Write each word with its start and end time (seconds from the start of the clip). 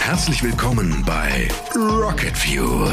Herzlich 0.00 0.42
willkommen 0.42 1.04
bei 1.06 1.48
Rocket 1.76 2.36
Fuel, 2.36 2.92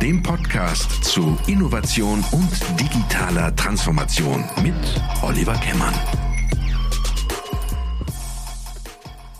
dem 0.00 0.22
Podcast 0.22 1.02
zu 1.02 1.36
Innovation 1.48 2.24
und 2.30 2.50
digitaler 2.78 3.54
Transformation 3.56 4.44
mit 4.62 4.74
Oliver 5.22 5.54
Kemmern. 5.54 5.94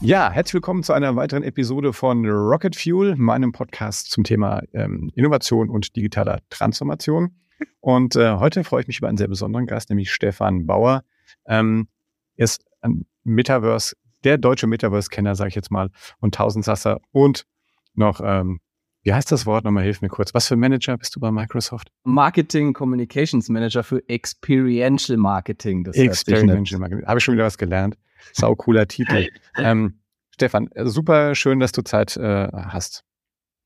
Ja, 0.00 0.32
herzlich 0.32 0.54
willkommen 0.54 0.82
zu 0.82 0.94
einer 0.94 1.14
weiteren 1.14 1.44
Episode 1.44 1.92
von 1.92 2.28
Rocket 2.28 2.74
Fuel, 2.74 3.14
meinem 3.14 3.52
Podcast 3.52 4.10
zum 4.10 4.24
Thema 4.24 4.62
ähm, 4.72 5.12
Innovation 5.14 5.70
und 5.70 5.94
digitaler 5.94 6.40
Transformation. 6.50 7.36
Und 7.78 8.16
äh, 8.16 8.34
heute 8.34 8.64
freue 8.64 8.80
ich 8.80 8.88
mich 8.88 8.98
über 8.98 9.06
einen 9.06 9.18
sehr 9.18 9.28
besonderen 9.28 9.66
Gast, 9.66 9.90
nämlich 9.90 10.12
Stefan 10.12 10.66
Bauer. 10.66 11.04
Ähm, 11.46 11.88
er 12.36 12.44
ist 12.44 12.64
ein 12.80 13.06
Metaverse, 13.24 13.96
der 14.24 14.38
deutsche 14.38 14.66
Metaverse-Kenner, 14.66 15.34
sage 15.34 15.48
ich 15.48 15.54
jetzt 15.54 15.70
mal, 15.70 15.90
und 16.20 16.34
Tausendsasser 16.34 17.00
und 17.12 17.46
noch, 17.94 18.20
ähm, 18.22 18.60
wie 19.02 19.12
heißt 19.12 19.30
das 19.30 19.46
Wort 19.46 19.64
nochmal? 19.64 19.84
Hilf 19.84 20.02
mir 20.02 20.08
kurz. 20.08 20.34
Was 20.34 20.48
für 20.48 20.56
Manager 20.56 20.96
bist 20.96 21.14
du 21.16 21.20
bei 21.20 21.30
Microsoft? 21.30 21.90
Marketing 22.04 22.72
Communications 22.72 23.48
Manager 23.48 23.82
für 23.82 24.06
Experiential 24.08 25.16
Marketing. 25.16 25.84
Das 25.84 25.96
Experiential 25.96 26.80
Marketing. 26.80 27.06
Habe 27.06 27.18
ich 27.18 27.24
schon 27.24 27.34
wieder 27.34 27.44
was 27.44 27.58
gelernt. 27.58 27.96
Sau 28.32 28.54
cooler 28.54 28.86
Titel. 28.86 29.28
Ähm, 29.56 30.00
Stefan, 30.34 30.68
super 30.84 31.34
schön, 31.34 31.60
dass 31.60 31.72
du 31.72 31.82
Zeit 31.82 32.16
äh, 32.16 32.48
hast. 32.52 33.04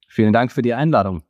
Vielen 0.07 0.33
Dank 0.33 0.53
für 0.53 0.63
die 0.63 0.75
Einladung. 0.75 1.23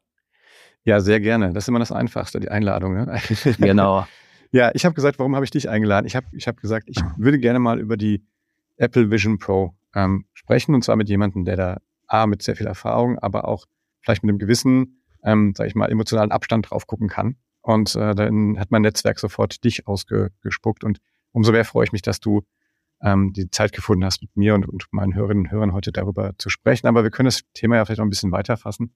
Ja, 0.84 1.00
sehr 1.00 1.20
gerne. 1.20 1.52
Das 1.52 1.64
ist 1.64 1.68
immer 1.68 1.78
das 1.78 1.92
Einfachste, 1.92 2.40
die 2.40 2.48
Einladung. 2.48 2.94
Ne? 2.94 3.20
Genau. 3.58 4.06
ja, 4.52 4.70
ich 4.74 4.84
habe 4.84 4.94
gesagt, 4.94 5.18
warum 5.18 5.34
habe 5.34 5.44
ich 5.44 5.50
dich 5.50 5.68
eingeladen? 5.68 6.06
Ich 6.06 6.14
habe 6.14 6.26
ich 6.32 6.46
hab 6.46 6.58
gesagt, 6.58 6.88
ich 6.88 6.98
würde 7.16 7.38
gerne 7.38 7.58
mal 7.58 7.80
über 7.80 7.96
die 7.96 8.24
Apple 8.76 9.10
Vision 9.10 9.38
Pro 9.38 9.74
ähm, 9.94 10.26
sprechen 10.34 10.74
und 10.74 10.84
zwar 10.84 10.96
mit 10.96 11.08
jemandem, 11.08 11.44
der 11.44 11.56
da 11.56 11.80
A, 12.06 12.26
mit 12.26 12.42
sehr 12.42 12.56
viel 12.56 12.66
Erfahrung, 12.66 13.18
aber 13.18 13.48
auch 13.48 13.66
vielleicht 14.02 14.22
mit 14.22 14.28
einem 14.28 14.38
gewissen, 14.38 15.02
ähm, 15.24 15.54
sage 15.56 15.68
ich 15.68 15.74
mal, 15.74 15.90
emotionalen 15.90 16.30
Abstand 16.30 16.70
drauf 16.70 16.86
gucken 16.86 17.08
kann. 17.08 17.36
Und 17.62 17.94
äh, 17.94 18.14
dann 18.14 18.58
hat 18.58 18.70
mein 18.70 18.82
Netzwerk 18.82 19.18
sofort 19.18 19.64
dich 19.64 19.86
ausgespuckt 19.86 20.84
und 20.84 20.98
umso 21.30 21.52
mehr 21.52 21.64
freue 21.64 21.84
ich 21.84 21.92
mich, 21.92 22.02
dass 22.02 22.20
du 22.20 22.42
ähm, 23.00 23.32
die 23.32 23.50
Zeit 23.50 23.72
gefunden 23.72 24.04
hast, 24.04 24.20
mit 24.20 24.36
mir 24.36 24.54
und, 24.54 24.68
und 24.68 24.86
meinen 24.90 25.14
Hörerinnen 25.14 25.44
und 25.44 25.50
Hörern 25.50 25.72
heute 25.72 25.92
darüber 25.92 26.32
zu 26.36 26.50
sprechen. 26.50 26.86
Aber 26.86 27.02
wir 27.04 27.10
können 27.10 27.26
das 27.26 27.42
Thema 27.54 27.76
ja 27.76 27.84
vielleicht 27.84 27.98
noch 27.98 28.06
ein 28.06 28.10
bisschen 28.10 28.32
weiterfassen. 28.32 28.94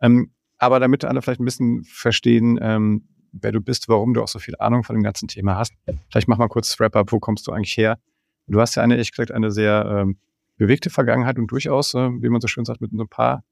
Ähm, 0.00 0.32
aber 0.58 0.78
damit 0.80 1.04
alle 1.04 1.22
vielleicht 1.22 1.40
ein 1.40 1.46
bisschen 1.46 1.84
verstehen, 1.84 2.58
ähm, 2.60 3.08
wer 3.32 3.52
du 3.52 3.60
bist, 3.60 3.88
warum 3.88 4.14
du 4.14 4.22
auch 4.22 4.28
so 4.28 4.38
viel 4.38 4.54
Ahnung 4.58 4.84
von 4.84 4.96
dem 4.96 5.02
ganzen 5.02 5.28
Thema 5.28 5.56
hast, 5.56 5.72
vielleicht 6.10 6.28
mach 6.28 6.38
mal 6.38 6.48
kurz 6.48 6.78
Wrap-up, 6.78 7.12
wo 7.12 7.18
kommst 7.18 7.46
du 7.46 7.52
eigentlich 7.52 7.76
her? 7.76 7.98
Du 8.46 8.60
hast 8.60 8.74
ja 8.74 8.82
eine, 8.82 8.94
ehrlich 8.94 9.12
gesagt, 9.12 9.30
eine 9.30 9.50
sehr 9.50 9.84
ähm, 9.86 10.18
bewegte 10.56 10.90
Vergangenheit 10.90 11.38
und 11.38 11.50
durchaus, 11.50 11.94
äh, 11.94 12.10
wie 12.20 12.28
man 12.28 12.40
so 12.40 12.48
schön 12.48 12.64
sagt, 12.64 12.80
mit 12.80 12.90
so 12.92 13.02
ein 13.02 13.08
paar 13.08 13.44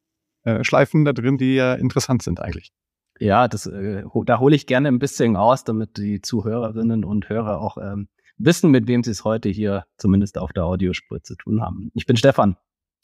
äh, 0.45 0.65
Schleifen 0.65 1.05
da 1.05 1.13
drin, 1.13 1.39
die 1.39 1.55
ja 1.55 1.75
interessant 1.75 2.23
sind 2.23 2.41
eigentlich. 2.41 2.73
Ja, 3.19 3.49
das, 3.49 3.67
äh, 3.67 4.05
da 4.27 4.39
hole 4.39 4.55
ich 4.55 4.67
gerne 4.67 4.89
ein 4.89 4.99
bisschen 4.99 5.37
aus, 5.37 5.65
damit 5.65 5.97
die 5.97 6.21
Zuhörerinnen 6.21 7.05
und 7.05 7.29
Hörer 7.29 7.61
auch 7.61 7.79
ähm, 7.79 8.09
wissen, 8.39 8.71
mit 8.71 8.87
wem 8.87 9.03
sie 9.03 9.11
es 9.11 9.25
heute 9.25 9.49
hier 9.49 9.85
zumindest 9.97 10.39
auf 10.39 10.53
der 10.53 10.65
Audiospur 10.65 11.23
zu 11.23 11.35
tun 11.35 11.61
haben. 11.61 11.91
Ich 11.95 12.07
bin 12.07 12.17
Stefan. 12.17 12.57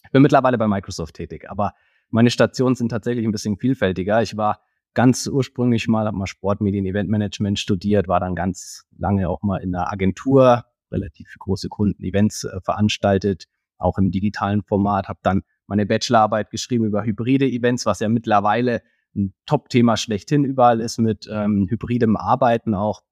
Ich 0.04 0.10
bin 0.10 0.22
mittlerweile 0.22 0.58
bei 0.58 0.68
Microsoft 0.68 1.14
tätig, 1.14 1.50
aber 1.50 1.72
meine 2.10 2.30
Stationen 2.30 2.76
sind 2.76 2.90
tatsächlich 2.90 3.24
ein 3.24 3.32
bisschen 3.32 3.56
vielfältiger. 3.56 4.22
Ich 4.22 4.36
war 4.36 4.60
ganz 4.94 5.26
ursprünglich 5.26 5.88
mal, 5.88 6.06
habe 6.06 6.16
mal 6.16 6.26
Sportmedien, 6.26 6.86
Eventmanagement 6.86 7.58
studiert, 7.58 8.08
war 8.08 8.20
dann 8.20 8.34
ganz 8.34 8.86
lange 8.96 9.28
auch 9.28 9.42
mal 9.42 9.58
in 9.58 9.74
einer 9.74 9.92
Agentur, 9.92 10.64
relativ 10.90 11.34
große 11.38 11.68
Kunden, 11.68 12.02
Events 12.02 12.44
äh, 12.44 12.60
veranstaltet, 12.62 13.46
auch 13.78 13.98
im 13.98 14.10
digitalen 14.10 14.62
Format, 14.62 15.08
habe 15.08 15.18
dann 15.22 15.42
meine 15.66 15.86
Bachelorarbeit 15.86 16.50
geschrieben 16.50 16.84
über 16.84 17.04
hybride 17.04 17.46
Events, 17.46 17.86
was 17.86 18.00
ja 18.00 18.08
mittlerweile 18.08 18.82
ein 19.16 19.34
Top-Thema 19.46 19.96
schlechthin 19.96 20.44
überall 20.44 20.80
ist 20.80 20.98
mit 20.98 21.28
ähm, 21.30 21.66
hybridem 21.68 22.16
Arbeiten 22.16 22.74
auch. 22.74 23.02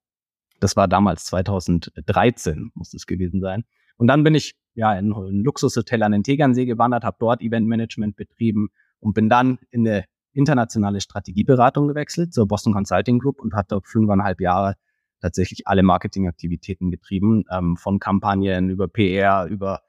Das 0.59 0.75
war 0.75 0.87
damals 0.87 1.25
2013, 1.25 2.71
muss 2.73 2.93
es 2.93 3.05
gewesen 3.05 3.41
sein. 3.41 3.63
Und 3.97 4.07
dann 4.07 4.23
bin 4.23 4.35
ich 4.35 4.55
ja 4.75 4.93
in 4.97 5.11
ein 5.11 5.43
Luxushotel 5.43 6.03
an 6.03 6.11
den 6.11 6.23
Tegernsee 6.23 6.65
gewandert, 6.65 7.03
habe 7.03 7.17
dort 7.19 7.41
Eventmanagement 7.41 8.15
betrieben 8.15 8.69
und 8.99 9.13
bin 9.13 9.29
dann 9.29 9.59
in 9.71 9.87
eine 9.87 10.05
internationale 10.33 11.01
Strategieberatung 11.01 11.87
gewechselt 11.87 12.33
zur 12.33 12.47
Boston 12.47 12.73
Consulting 12.73 13.19
Group 13.19 13.39
und 13.39 13.53
hatte 13.53 13.79
fünfeinhalb 13.83 14.41
Jahre 14.41 14.75
tatsächlich 15.21 15.67
alle 15.67 15.83
Marketingaktivitäten 15.83 16.91
getrieben, 16.91 17.45
ähm, 17.49 17.77
von 17.77 17.99
Kampagnen 17.99 18.69
über 18.69 18.87
PR, 18.87 19.45
über 19.45 19.81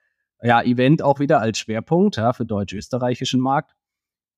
ja, 0.42 0.62
Event 0.62 1.02
auch 1.02 1.20
wieder 1.20 1.40
als 1.40 1.58
Schwerpunkt 1.58 2.16
ja, 2.16 2.32
für 2.32 2.44
deutsch-österreichischen 2.44 3.40
Markt. 3.40 3.72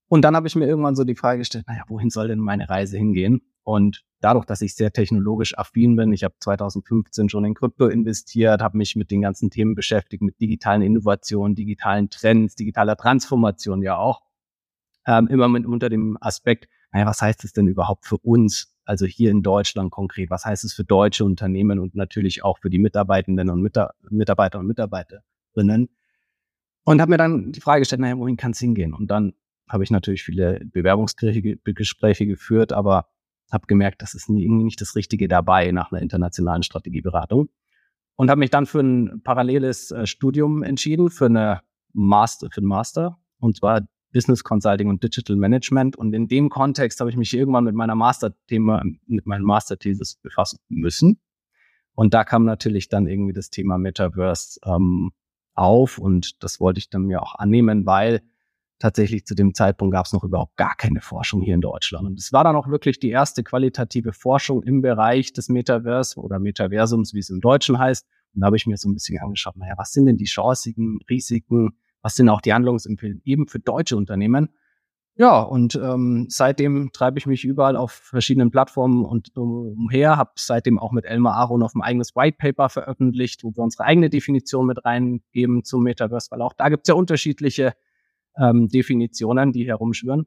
Und 0.09 0.23
dann 0.23 0.37
habe 0.37 0.47
ich 0.47 0.55
mir 0.55 0.67
irgendwann 0.67 0.95
so 0.95 1.05
die 1.05 1.17
Frage 1.17 1.39
gestellt, 1.39 1.65
naja, 1.67 1.83
wohin 1.89 2.11
soll 2.11 2.29
denn 2.29 2.39
meine 2.39 2.69
Reise 2.69 2.97
hingehen? 2.97 3.43
Und 3.65 4.05
dadurch, 4.21 4.45
dass 4.45 4.61
ich 4.61 4.77
sehr 4.77 4.93
technologisch 4.93 5.59
affin 5.59 5.97
bin, 5.97 6.13
ich 6.13 6.23
habe 6.23 6.35
2015 6.39 7.29
schon 7.29 7.45
in 7.45 7.55
Krypto 7.55 7.89
investiert, 7.89 8.63
habe 8.63 8.79
mich 8.79 8.95
mit 8.95 9.11
den 9.11 9.23
ganzen 9.23 9.51
Themen 9.51 9.75
beschäftigt, 9.75 10.23
mit 10.23 10.41
digitalen 10.41 10.83
Innovationen, 10.83 11.57
digitalen 11.57 12.09
Trends, 12.09 12.55
digitaler 12.55 12.97
Transformation 12.97 13.83
ja 13.83 13.97
auch, 13.97 14.23
ähm, 15.07 15.29
immer 15.29 15.49
mit 15.49 15.67
unter 15.67 15.89
dem 15.89 16.19
Aspekt, 16.21 16.69
naja, 16.93 17.07
was 17.07 17.23
heißt 17.23 17.45
es 17.45 17.53
denn 17.53 17.67
überhaupt 17.67 18.07
für 18.07 18.19
uns, 18.19 18.75
also 18.85 19.07
hier 19.07 19.31
in 19.31 19.43
Deutschland 19.43 19.91
konkret, 19.91 20.31
was 20.31 20.45
heißt 20.45 20.65
es 20.65 20.73
für 20.73 20.85
deutsche 20.85 21.25
Unternehmen 21.25 21.79
und 21.79 21.95
natürlich 21.95 22.45
auch 22.45 22.59
für 22.59 22.71
die 22.71 22.79
Mitarbeitenden 22.79 23.51
und 23.51 23.63
Mita 23.63 23.93
Mitarbeiter 24.11 24.59
und 24.59 24.67
Mitarbeiterinnen. 24.67 25.89
Und 26.85 27.01
habe 27.01 27.11
mir 27.11 27.19
dann 27.19 27.53
die 27.53 27.61
Frage 27.61 27.81
gestellt, 27.81 28.01
naja, 28.01 28.17
wohin 28.17 28.37
kann 28.37 28.53
es 28.53 28.61
hingehen? 28.61 28.95
Und 28.95 29.11
dann 29.11 29.35
habe 29.69 29.83
ich 29.83 29.91
natürlich 29.91 30.23
viele 30.23 30.61
Bewerbungsgespräche 30.65 32.27
geführt, 32.27 32.73
aber 32.73 33.09
habe 33.51 33.67
gemerkt, 33.67 34.03
das 34.03 34.15
ist 34.15 34.29
irgendwie 34.29 34.65
nicht 34.65 34.81
das 34.81 34.95
Richtige 34.95 35.29
dabei 35.29 35.73
nach 35.73 35.91
einer 35.91 36.03
internationalen 36.03 36.63
Strategieberatung. 36.63 37.49
Und 38.15 38.31
habe 38.31 38.39
mich 38.39 38.51
dann 38.51 38.67
für 38.67 38.81
ein 38.81 39.21
paralleles 39.23 39.91
äh, 39.91 40.07
Studium 40.07 40.63
entschieden, 40.63 41.11
für 41.11 41.27
eine 41.27 41.61
Master, 41.93 42.49
für 42.51 42.61
einen 42.61 42.69
Master. 42.69 43.19
Und 43.39 43.57
zwar 43.57 43.83
Business 44.17 44.43
Consulting 44.43 44.89
und 44.89 45.03
Digital 45.03 45.37
Management. 45.37 45.95
Und 45.95 46.15
in 46.15 46.27
dem 46.27 46.49
Kontext 46.49 47.01
habe 47.01 47.11
ich 47.11 47.19
mich 47.19 47.37
irgendwann 47.37 47.65
mit 47.65 47.75
meiner 47.75 47.95
Masterthema, 47.95 48.83
mit 49.07 49.27
meinem 49.27 49.45
Masterthesis 49.45 50.17
befassen 50.23 50.59
müssen. 50.71 51.21
Und 51.95 52.15
da 52.15 52.25
kam 52.25 52.47
natürlich 52.47 52.89
dann 52.89 53.07
irgendwie 53.07 53.35
das 53.35 53.51
Thema 53.51 53.77
Metaverse 53.77 54.59
ähm, 54.65 55.11
auf 55.53 55.99
und 55.99 56.43
das 56.43 56.61
wollte 56.61 56.79
ich 56.79 56.89
dann 56.89 57.03
mir 57.03 57.23
auch 57.23 57.35
annehmen, 57.35 57.85
weil 57.85 58.23
tatsächlich 58.79 59.27
zu 59.27 59.35
dem 59.35 59.53
Zeitpunkt 59.53 59.93
gab 59.93 60.07
es 60.07 60.15
noch 60.15 60.25
überhaupt 60.25 60.57
gar 60.57 60.77
keine 60.77 61.03
Forschung 61.03 61.43
hier 61.43 61.55
in 61.55 61.61
Deutschland. 61.61 62.07
Und 62.07 62.19
es 62.19 62.33
war 62.33 62.43
dann 62.43 62.57
auch 62.57 62.69
wirklich 62.69 62.99
die 62.99 63.11
erste 63.11 63.43
qualitative 63.43 64.15
Forschung 64.15 64.63
im 64.63 64.81
Bereich 64.81 65.35
des 65.35 65.51
Metaverse 65.51 66.19
oder 66.19 66.39
Metaversums, 66.39 67.13
wie 67.13 67.19
es 67.19 67.29
im 67.29 67.43
Deutschen 67.43 67.79
heißt. 67.79 68.07
Und 68.35 68.41
da 68.41 68.47
habe 68.47 68.57
ich 68.57 68.67
mir 68.67 68.79
so 68.79 68.89
ein 68.89 68.95
bisschen 68.95 69.19
angeschaut, 69.19 69.57
naja, 69.59 69.75
was 69.77 69.93
sind 69.93 70.07
denn 70.07 70.17
die 70.17 70.25
Chancen, 70.25 71.01
Risiken, 71.09 71.71
was 72.07 72.15
sind 72.15 72.29
auch 72.29 72.41
die 72.41 72.55
Handlungsempfehlungen 72.55 73.21
eben 73.25 73.49
für 73.49 73.59
deutsche 73.59 73.97
Unternehmen. 73.97 74.51
Ja, 75.17 75.41
und 75.41 75.75
ähm, 75.75 76.27
seitdem 76.29 76.93
treibe 76.93 77.19
ich 77.19 77.27
mich 77.27 77.45
überall 77.45 77.75
auf 77.75 77.91
verschiedenen 77.91 78.53
Plattformen 78.53 79.05
und 79.05 79.37
umher, 79.37 80.17
habe 80.17 80.31
seitdem 80.37 80.79
auch 80.79 80.93
mit 80.93 81.05
Elmar 81.05 81.35
Aron 81.35 81.65
auf 81.65 81.75
ein 81.75 81.83
eigenes 81.83 82.15
White 82.15 82.37
Paper 82.39 82.69
veröffentlicht, 82.69 83.43
wo 83.43 83.51
wir 83.57 83.65
unsere 83.65 83.83
eigene 83.83 84.09
Definition 84.09 84.67
mit 84.67 84.85
reingeben 84.85 85.65
zum 85.65 85.83
Metaverse, 85.83 86.31
weil 86.31 86.43
auch 86.43 86.53
da 86.53 86.69
gibt 86.69 86.87
es 86.87 86.89
ja 86.91 86.95
unterschiedliche 86.95 87.73
ähm, 88.39 88.69
Definitionen, 88.69 89.51
die 89.51 89.67
herumschwören. 89.67 90.27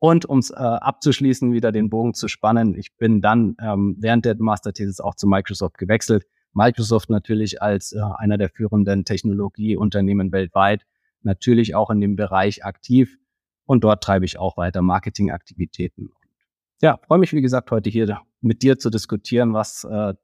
Und 0.00 0.26
um 0.26 0.40
es 0.40 0.50
äh, 0.50 0.56
abzuschließen, 0.56 1.52
wieder 1.52 1.70
den 1.70 1.90
Bogen 1.90 2.14
zu 2.14 2.26
spannen, 2.26 2.76
ich 2.76 2.96
bin 2.96 3.20
dann 3.20 3.54
ähm, 3.60 3.94
während 4.00 4.24
der 4.24 4.34
Masterthesis 4.36 4.98
auch 4.98 5.14
zu 5.14 5.28
Microsoft 5.28 5.78
gewechselt, 5.78 6.24
Microsoft 6.52 7.10
natürlich 7.10 7.62
als 7.62 7.92
äh, 7.92 8.00
einer 8.16 8.38
der 8.38 8.48
führenden 8.48 9.04
Technologieunternehmen 9.04 10.32
weltweit 10.32 10.84
natürlich 11.22 11.74
auch 11.74 11.90
in 11.90 12.00
dem 12.00 12.16
Bereich 12.16 12.64
aktiv 12.64 13.18
und 13.66 13.84
dort 13.84 14.02
treibe 14.02 14.24
ich 14.24 14.38
auch 14.38 14.56
weiter 14.56 14.82
Marketingaktivitäten. 14.82 16.10
Ja, 16.80 16.98
freue 17.06 17.18
mich 17.18 17.32
wie 17.32 17.42
gesagt 17.42 17.70
heute 17.70 17.90
hier 17.90 18.20
mit 18.40 18.62
dir 18.62 18.78
zu 18.78 18.90
diskutieren, 18.90 19.52
was 19.52 19.84
äh, 19.84 20.14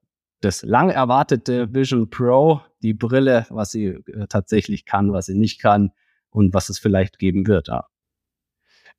das 0.41 0.63
lang 0.63 0.91
erwartete 0.91 1.73
Vision 1.75 2.11
Pro, 2.11 2.61
die 2.83 2.95
Brille, 2.95 3.47
was 3.51 3.73
sie 3.73 3.87
äh, 3.87 4.27
tatsächlich 4.29 4.85
kann, 4.85 5.13
was 5.13 5.27
sie 5.27 5.35
nicht 5.35 5.61
kann 5.61 5.91
und 6.31 6.55
was 6.55 6.69
es 6.69 6.79
vielleicht 6.79 7.19
geben 7.19 7.47
wird. 7.47 7.69
Ja. 7.69 7.87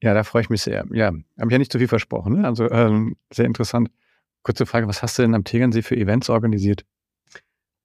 Ja, 0.01 0.13
da 0.13 0.23
freue 0.23 0.41
ich 0.41 0.49
mich 0.49 0.61
sehr. 0.61 0.85
Ja, 0.91 1.07
habe 1.07 1.23
ich 1.47 1.51
ja 1.51 1.57
nicht 1.57 1.71
zu 1.71 1.79
viel 1.79 1.87
versprochen. 1.87 2.41
Ne? 2.41 2.45
Also 2.45 2.69
ähm, 2.69 3.15
sehr 3.31 3.45
interessant. 3.45 3.89
Kurze 4.43 4.65
Frage, 4.65 4.87
was 4.87 5.01
hast 5.01 5.17
du 5.17 5.21
denn 5.21 5.33
am 5.33 5.43
Tegernsee 5.43 5.81
für 5.81 5.95
Events 5.95 6.29
organisiert? 6.29 6.85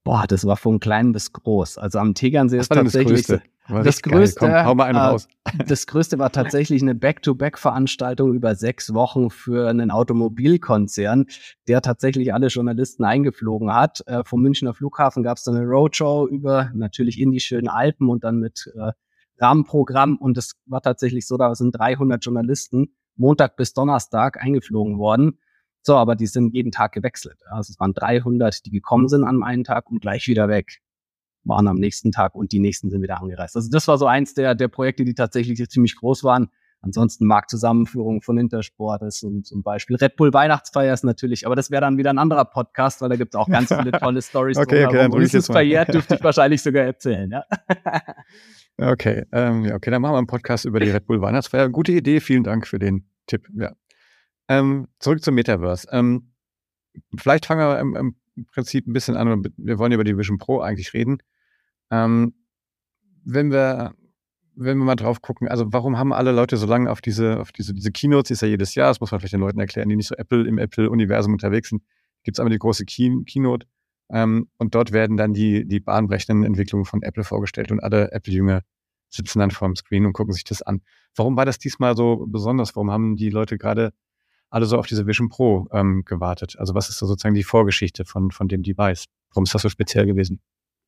Boah, 0.05 0.27
das 0.27 0.47
war 0.47 0.57
von 0.57 0.81
klein 0.81 1.13
bis 1.13 1.33
groß. 1.33 1.79
Also 1.79 1.99
am 1.99 2.15
Tegernsee 2.15 2.59
ist 2.59 2.69
tatsächlich. 2.73 3.27
Das 3.27 3.41
das 3.85 4.03
größte, 4.03 4.41
Komm, 4.41 4.65
hau 4.65 4.75
mal 4.75 4.87
einen 4.87 4.99
äh, 4.99 5.01
raus. 5.01 5.29
das 5.67 5.87
größte 5.87 6.19
war 6.19 6.33
tatsächlich 6.33 6.83
eine 6.83 6.95
Back-to-Back-Veranstaltung 6.95 8.35
über 8.35 8.55
sechs 8.55 8.95
Wochen 8.95 9.31
für 9.31 9.69
einen 9.69 9.91
Automobilkonzern, 9.91 11.27
der 11.69 11.81
tatsächlich 11.81 12.35
alle 12.35 12.49
Journalisten 12.49 13.05
eingeflogen 13.05 13.73
hat. 13.73 14.03
Äh, 14.07 14.25
vom 14.25 14.43
Münchner 14.43 14.75
Flughafen 14.75 15.23
gab 15.23 15.39
es 15.39 15.45
dann 15.45 15.57
eine 15.57 15.67
Roadshow 15.67 16.27
über 16.29 16.71
natürlich 16.75 17.21
in 17.21 17.31
die 17.31 17.41
schönen 17.41 17.69
Alpen 17.69 18.09
und 18.09 18.25
dann 18.25 18.39
mit 18.39 18.73
äh, 18.75 18.93
Rahmenprogramm. 19.39 20.17
Und 20.17 20.37
es 20.37 20.55
war 20.67 20.83
tatsächlich 20.83 21.27
so, 21.27 21.37
da 21.37 21.55
sind 21.55 21.73
300 21.73 22.25
Journalisten 22.25 22.95
Montag 23.17 23.57
bis 23.57 23.73
Donnerstag 23.73 24.43
eingeflogen 24.43 24.99
worden. 24.99 25.39
So, 25.83 25.97
aber 25.97 26.15
die 26.15 26.27
sind 26.27 26.55
jeden 26.55 26.73
Tag 26.73 26.93
gewechselt. 26.93 27.39
Also 27.51 27.73
es 27.73 27.81
waren 27.81 27.95
300, 27.95 28.65
die 28.67 28.71
gekommen 28.71 29.09
sind 29.09 29.25
an 29.25 29.43
einem 29.43 29.65
Tag 29.65 29.91
und 29.91 30.01
gleich 30.01 30.27
wieder 30.27 30.49
weg 30.49 30.81
waren 31.45 31.69
am 31.69 31.77
nächsten 31.77 32.13
Tag 32.13 32.35
und 32.35 32.53
die 32.53 32.59
nächsten 32.59 32.91
sind 32.91 33.03
wieder 33.03 33.21
angereist. 33.21 33.57
Also 33.57 33.71
das 33.71 33.89
war 33.89 33.99
so 33.99 34.07
eins 34.07 34.35
der, 34.35 34.55
der 34.55 34.69
Projekte, 34.69 35.05
die 35.05 35.15
tatsächlich 35.15 35.67
ziemlich 35.69 35.97
groß 35.97 36.25
waren. 36.25 36.51
Ansonsten 36.83 37.27
Marktzusammenführung 37.27 38.23
von 38.23 38.39
Intersport 38.39 39.03
ist 39.03 39.23
und 39.23 39.47
zum 39.47 39.63
Beispiel 39.63 39.97
Red 39.97 40.17
Bull 40.17 40.33
Weihnachtsfeier 40.33 40.95
ist 40.95 41.05
natürlich, 41.05 41.45
aber 41.45 41.55
das 41.55 41.71
wäre 41.71 41.83
dann 41.83 41.99
wieder 41.99 42.09
ein 42.09 42.17
anderer 42.17 42.47
Podcast, 42.47 43.03
weil 43.03 43.11
da 43.11 43.17
gibt 43.17 43.35
es 43.35 43.39
auch 43.39 43.49
ganz 43.49 43.69
viele 43.69 43.93
tolle 44.01 44.23
Stories. 44.23 44.57
okay, 44.57 44.87
okay, 44.87 44.97
dann 44.97 45.13
und 45.13 45.21
es 45.21 45.35
ist 45.35 45.47
verjährt, 45.47 45.93
dürfte 45.93 46.15
ich 46.15 46.25
wahrscheinlich 46.25 46.63
sogar 46.63 46.85
erzählen. 46.85 47.31
Ja? 47.31 47.45
okay, 48.79 49.27
ähm, 49.33 49.67
ja, 49.67 49.75
okay, 49.75 49.91
dann 49.91 50.01
machen 50.01 50.15
wir 50.15 50.19
einen 50.19 50.27
Podcast 50.27 50.65
über 50.65 50.81
die 50.81 50.89
Red 50.89 51.07
Bull 51.07 51.21
Weihnachtsfeier. 51.21 51.69
Gute 51.69 51.93
Idee, 51.93 52.21
vielen 52.21 52.45
Dank 52.45 52.67
für 52.67 52.79
den 52.79 53.05
Tipp. 53.27 53.47
Ja. 53.55 53.73
Ähm, 54.51 54.89
zurück 54.99 55.23
zum 55.23 55.37
Metaverse. 55.37 55.87
Ähm, 55.93 56.33
vielleicht 57.17 57.47
fangen 57.47 57.61
wir 57.61 57.79
im, 57.79 57.95
im 57.95 58.47
Prinzip 58.47 58.85
ein 58.89 58.93
bisschen 58.93 59.17
an. 59.17 59.45
Wir 59.57 59.79
wollen 59.79 59.93
über 59.93 60.03
die 60.03 60.19
Vision 60.19 60.39
Pro 60.39 60.59
eigentlich 60.59 60.93
reden. 60.93 61.19
Ähm, 61.93 62.35
wenn 63.25 63.53
wir 63.53 63.95
wenn 64.57 64.77
wir 64.77 64.85
mal 64.85 64.97
drauf 64.97 65.23
gucken, 65.23 65.49
also 65.49 65.73
warum 65.73 65.97
haben 65.97 66.13
alle 66.13 66.33
Leute 66.33 66.57
so 66.57 66.67
lange 66.67 66.91
auf 66.91 67.01
diese, 67.01 67.41
auf 67.41 67.53
diese, 67.53 67.73
diese 67.73 67.93
Keynotes, 67.93 68.29
die 68.29 68.33
ist 68.35 68.43
ja 68.43 68.49
jedes 68.49 68.75
Jahr, 68.75 68.89
das 68.89 69.01
muss 69.01 69.11
man 69.11 69.21
vielleicht 69.21 69.33
den 69.33 69.41
Leuten 69.41 69.61
erklären, 69.61 69.89
die 69.89 69.97
nicht 69.97 70.09
so 70.09 70.17
Apple 70.17 70.47
im 70.47 70.59
Apple-Universum 70.59 71.33
unterwegs 71.33 71.71
sind, 71.71 71.83
gibt 72.25 72.37
es 72.37 72.41
einmal 72.41 72.51
die 72.51 72.59
große 72.59 72.85
Key 72.85 73.23
Keynote 73.25 73.67
ähm, 74.11 74.49
und 74.59 74.75
dort 74.75 74.93
werden 74.93 75.17
dann 75.17 75.33
die, 75.33 75.67
die 75.67 75.81
bahnbrechenden 75.81 76.45
Entwicklungen 76.45 76.85
von 76.85 77.03
Apple 77.03 77.25
vorgestellt 77.25 77.71
und 77.71 77.81
alle 77.81 78.11
Apple-Jünger 78.13 78.63
sitzen 79.09 79.39
dann 79.39 79.51
vor 79.51 79.69
dem 79.69 79.77
Screen 79.77 80.05
und 80.05 80.13
gucken 80.13 80.35
sich 80.35 80.45
das 80.45 80.61
an. 80.61 80.83
Warum 81.15 81.37
war 81.37 81.47
das 81.47 81.59
diesmal 81.59 81.97
so 81.97 82.27
besonders? 82.29 82.77
Warum 82.77 82.91
haben 82.91 83.17
die 83.17 83.31
Leute 83.31 83.57
gerade 83.57 83.93
alle 84.51 84.67
so 84.67 84.79
auf 84.79 84.87
diese 84.87 85.07
Vision 85.07 85.29
Pro 85.29 85.69
ähm, 85.73 86.05
gewartet? 86.05 86.57
Also 86.59 86.75
was 86.75 86.89
ist 86.89 86.99
so 86.99 87.07
sozusagen 87.07 87.35
die 87.35 87.45
Vorgeschichte 87.45 88.05
von, 88.05 88.31
von 88.31 88.49
dem 88.49 88.63
Device? 88.63 89.07
Warum 89.31 89.45
ist 89.45 89.55
das 89.55 89.63
so 89.63 89.69
speziell 89.69 90.07
gewesen? 90.07 90.41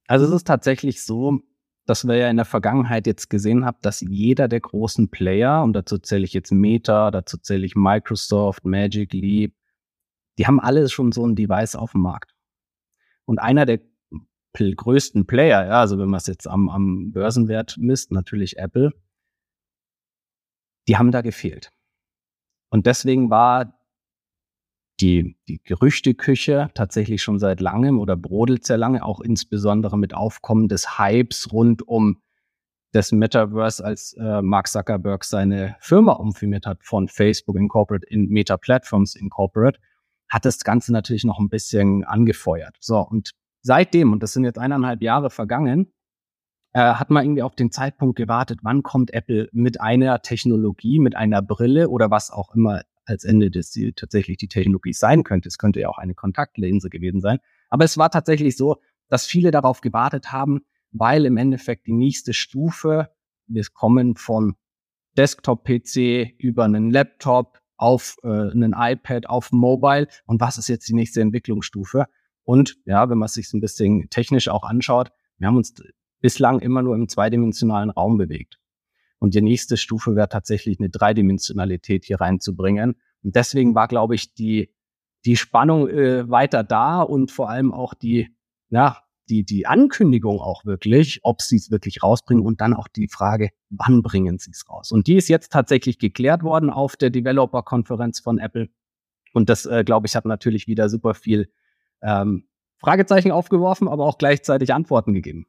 Also 0.09 0.27
es 0.27 0.33
ist 0.33 0.47
tatsächlich 0.47 1.03
so, 1.03 1.41
dass 1.87 2.07
wir 2.07 2.17
ja 2.17 2.29
in 2.29 2.37
der 2.37 2.45
Vergangenheit 2.45 3.07
jetzt 3.07 3.31
gesehen 3.31 3.65
haben, 3.65 3.79
dass 3.83 4.01
jeder 4.01 4.49
der 4.49 4.61
großen 4.61 5.11
Player, 5.11 5.63
und 5.63 5.73
dazu 5.73 5.99
zähle 5.99 6.25
ich 6.25 6.33
jetzt 6.33 6.53
Meta, 6.53 7.11
dazu 7.11 7.39
zähle 7.39 7.65
ich 7.65 7.75
Microsoft, 7.75 8.65
Magic 8.65 9.13
Leap, 9.13 9.55
die 10.39 10.47
haben 10.47 10.61
alle 10.61 10.89
schon 10.89 11.13
so 11.13 11.27
ein 11.27 11.37
Device 11.37 11.77
auf 11.77 11.93
dem 11.93 12.03
Markt. 12.03 12.35
Und 13.25 13.39
einer 13.39 13.67
der 13.67 13.81
größten 14.55 15.27
Player, 15.27 15.67
ja, 15.67 15.81
also 15.81 15.99
wenn 15.99 16.09
man 16.09 16.19
es 16.19 16.27
jetzt 16.27 16.47
am, 16.47 16.69
am 16.69 17.13
Börsenwert 17.13 17.77
misst, 17.79 18.13
natürlich 18.13 18.59
Apple, 18.59 18.93
die 20.89 20.97
haben 20.97 21.13
da 21.13 21.23
gefehlt. 21.23 21.71
Und 22.73 22.87
deswegen 22.87 23.29
war 23.29 23.79
die, 24.99 25.37
die 25.47 25.61
Gerüchteküche 25.63 26.71
tatsächlich 26.73 27.23
schon 27.23 27.39
seit 27.39 27.61
langem 27.61 28.01
oder 28.01 28.17
brodelt 28.17 28.65
sehr 28.65 28.79
lange, 28.79 29.05
auch 29.05 29.21
insbesondere 29.21 29.99
mit 29.99 30.15
Aufkommen 30.15 30.69
des 30.69 30.99
Hypes 30.99 31.53
rund 31.53 31.87
um 31.87 32.23
das 32.93 33.13
Metaverse, 33.13 33.85
als 33.85 34.15
äh, 34.15 34.41
Mark 34.41 34.69
Zuckerberg 34.69 35.25
seine 35.25 35.77
Firma 35.81 36.13
umfirmiert 36.13 36.65
hat 36.65 36.83
von 36.83 37.09
Facebook 37.09 37.57
Incorporate 37.57 38.07
in 38.07 38.29
Meta 38.29 38.57
Platforms 38.57 39.17
Incorporate, 39.17 39.79
hat 40.31 40.47
das 40.47 40.61
Ganze 40.61 40.95
natürlich 40.95 41.25
noch 41.25 41.39
ein 41.39 41.51
bisschen 41.51 42.05
angefeuert. 42.05 42.77
So, 42.81 43.01
und 43.01 43.33
seitdem, 43.61 44.13
und 44.15 44.23
das 44.23 44.33
sind 44.33 44.45
jetzt 44.45 44.59
eineinhalb 44.59 45.03
Jahre 45.03 45.29
vergangen, 45.29 45.93
äh, 46.73 46.81
hat 46.81 47.11
man 47.11 47.25
irgendwie 47.25 47.43
auf 47.43 47.55
den 47.55 47.71
Zeitpunkt 47.71 48.17
gewartet, 48.17 48.61
wann 48.63 48.83
kommt 48.83 49.13
Apple 49.13 49.49
mit 49.53 49.81
einer 49.81 50.23
Technologie, 50.23 50.99
mit 50.99 51.17
einer 51.17 51.43
Brille 51.43 51.89
oder 51.89 52.11
was 52.11 52.31
auch 52.31 52.55
immer 52.55 52.83
als 53.05 53.25
Ende 53.25 53.51
des 53.51 53.71
die, 53.71 53.93
tatsächlich 53.93 54.39
die 54.39 54.49
Technologie 54.49 54.93
sein 54.93 55.25
könnte. 55.25 55.49
Es 55.49 55.59
könnte 55.59 55.81
ja 55.81 55.89
auch 55.89 55.99
eine 55.99 56.15
Kontaktlinse 56.15 56.89
gewesen 56.89 57.21
sein. 57.21 57.39
Aber 57.69 57.85
es 57.85 57.99
war 57.99 58.11
tatsächlich 58.11 58.57
so, 58.57 58.77
dass 59.09 59.27
viele 59.27 59.51
darauf 59.51 59.81
gewartet 59.81 60.33
haben, 60.33 60.61
weil 60.93 61.27
im 61.27 61.37
Endeffekt 61.37 61.87
die 61.87 61.93
nächste 61.93 62.33
Stufe, 62.33 63.11
wir 63.47 63.65
kommen 63.73 64.17
von 64.17 64.55
Desktop-PC 65.17 66.35
über 66.39 66.65
einen 66.65 66.91
Laptop 66.91 67.59
auf 67.77 68.17
äh, 68.23 68.29
einen 68.29 68.75
iPad, 68.77 69.27
auf 69.27 69.53
Mobile 69.53 70.07
und 70.27 70.41
was 70.41 70.59
ist 70.59 70.69
jetzt 70.69 70.89
die 70.89 70.95
nächste 70.95 71.21
Entwicklungsstufe? 71.21 72.07
Und 72.45 72.77
ja, 72.87 73.09
wenn 73.11 73.19
man 73.19 73.27
es 73.27 73.35
sich 73.35 73.53
ein 73.53 73.61
bisschen 73.61 74.09
technisch 74.11 74.49
auch 74.49 74.63
anschaut, 74.63 75.11
wir 75.39 75.49
haben 75.49 75.57
uns 75.57 75.75
bislang 76.23 76.61
immer 76.61 76.81
nur 76.81 76.95
im 76.95 77.09
zweidimensionalen 77.09 77.91
Raum 77.91 78.17
bewegt. 78.17 78.59
Und 79.19 79.35
die 79.35 79.43
nächste 79.43 79.77
Stufe 79.77 80.17
wäre 80.17 80.29
tatsächlich 80.29 80.81
eine 80.81 80.89
Dreidimensionalität 80.89 82.05
hier 82.07 82.21
reinzubringen. 82.21 82.97
Und 83.23 83.37
deswegen 83.37 83.75
war, 83.75 83.87
glaube 83.87 84.15
ich, 84.15 84.33
die, 84.35 84.75
die 85.25 85.37
Spannung 85.37 85.89
äh, 85.89 86.29
weiter 86.29 86.65
da 86.65 87.03
und 87.03 87.31
vor 87.31 87.51
allem 87.51 87.73
auch 87.73 87.95
die, 87.95 88.35
ja, 88.71 88.99
die, 89.29 89.45
die 89.45 89.67
Ankündigung 89.67 90.41
auch 90.41 90.65
wirklich, 90.65 91.21
ob 91.23 91.41
sie 91.41 91.57
es 91.57 91.71
wirklich 91.71 92.03
rausbringen 92.03 92.45
und 92.45 92.61
dann 92.61 92.75
auch 92.75 92.89
die 92.89 93.09
Frage, 93.09 93.51
wann 93.71 94.03
bringen 94.03 94.39
sie 94.39 94.51
es 94.51 94.69
raus. 94.69 94.91
Und 94.91 95.07
die 95.07 95.17
ist 95.17 95.29
jetzt 95.29 95.53
tatsächlich 95.53 95.99
geklärt 95.99 96.43
worden 96.43 96.71
auf 96.71 96.97
der 96.97 97.11
Developer-Konferenz 97.11 98.21
von 98.21 98.39
Apple. 98.39 98.69
Und 99.33 99.49
das, 99.49 99.67
äh, 99.67 99.85
glaube 99.85 100.07
ich, 100.07 100.17
hat 100.17 100.25
natürlich 100.25 100.67
wieder 100.67 100.89
super 100.89 101.15
viel 101.15 101.51
ähm, 102.03 102.49
Fragezeichen 102.79 103.31
aufgeworfen, 103.31 103.89
aber 103.89 104.05
auch 104.05 104.19
gleichzeitig 104.19 104.75
Antworten 104.75 105.15
gegeben. 105.15 105.47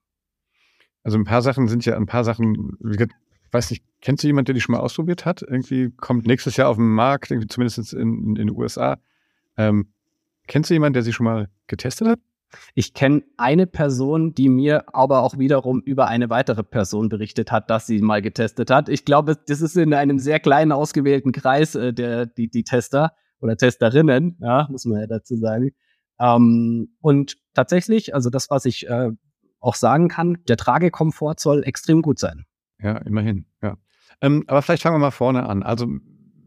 Also 1.04 1.18
ein 1.18 1.26
paar 1.26 1.42
Sachen 1.42 1.68
sind 1.68 1.86
ja, 1.86 1.96
ein 1.96 2.06
paar 2.06 2.24
Sachen, 2.24 2.78
ich 2.82 3.54
weiß 3.54 3.72
nicht, 3.72 3.84
kennst 4.02 4.24
du 4.24 4.28
jemanden, 4.28 4.46
der 4.46 4.56
die 4.56 4.62
schon 4.62 4.74
mal 4.74 4.82
ausprobiert 4.82 5.26
hat? 5.26 5.42
Irgendwie 5.42 5.92
kommt 5.92 6.26
nächstes 6.26 6.58
Jahr 6.58 6.70
auf 6.70 6.78
den 6.78 6.88
Markt, 6.88 7.30
irgendwie 7.30 7.48
zumindest 7.48 7.94
in, 7.94 8.28
in, 8.28 8.36
den 8.36 8.52
USA. 8.52 8.98
Ähm, 9.58 9.94
kennst 10.48 10.70
du 10.70 10.74
jemanden, 10.74 10.94
der 10.94 11.04
sie 11.04 11.14
schon 11.14 11.26
mal 11.26 11.50
getestet 11.68 12.08
hat? 12.08 12.20
Ich 12.76 12.94
kenne 12.94 13.24
eine 13.38 13.66
Person, 13.68 14.34
die 14.34 14.48
mir 14.48 14.96
aber 14.96 15.24
auch 15.24 15.38
wiederum 15.38 15.82
über 15.82 16.08
eine 16.08 16.30
weitere 16.30 16.64
Person 16.64 17.10
berichtet 17.10 17.52
hat, 17.52 17.70
dass 17.70 17.88
sie 17.88 18.00
mal 18.00 18.22
getestet 18.22 18.70
hat. 18.70 18.90
Ich 18.90 19.06
glaube, 19.06 19.38
das 19.48 19.62
ist 19.62 19.76
in 19.76 19.94
einem 19.94 20.20
sehr 20.20 20.40
kleinen 20.40 20.72
ausgewählten 20.72 21.32
Kreis 21.32 21.76
äh, 21.76 21.94
der 21.94 22.28
die, 22.28 22.50
die 22.50 22.64
Tester 22.64 23.14
oder 23.40 23.58
Testerinnen, 23.58 24.38
ja, 24.40 24.68
muss 24.70 24.86
man 24.86 25.02
ja 25.02 25.08
dazu 25.08 25.36
sagen. 25.36 25.72
Ähm, 26.20 26.96
und 27.02 27.38
tatsächlich, 27.54 28.14
also 28.14 28.30
das, 28.30 28.50
was 28.50 28.66
ich 28.66 28.88
äh, 28.88 29.12
auch 29.64 29.76
sagen 29.76 30.10
kann, 30.10 30.38
der 30.48 30.58
Tragekomfort 30.58 31.36
soll 31.40 31.64
extrem 31.64 32.02
gut 32.02 32.20
sein. 32.20 32.46
Ja, 32.82 32.98
immerhin, 32.98 33.46
ja. 33.62 33.78
Ähm, 34.22 34.44
aber 34.48 34.62
vielleicht 34.62 34.84
fangen 34.84 34.96
wir 34.96 35.00
mal 35.00 35.12
vorne 35.12 35.48
an. 35.48 35.64
Also 35.64 35.88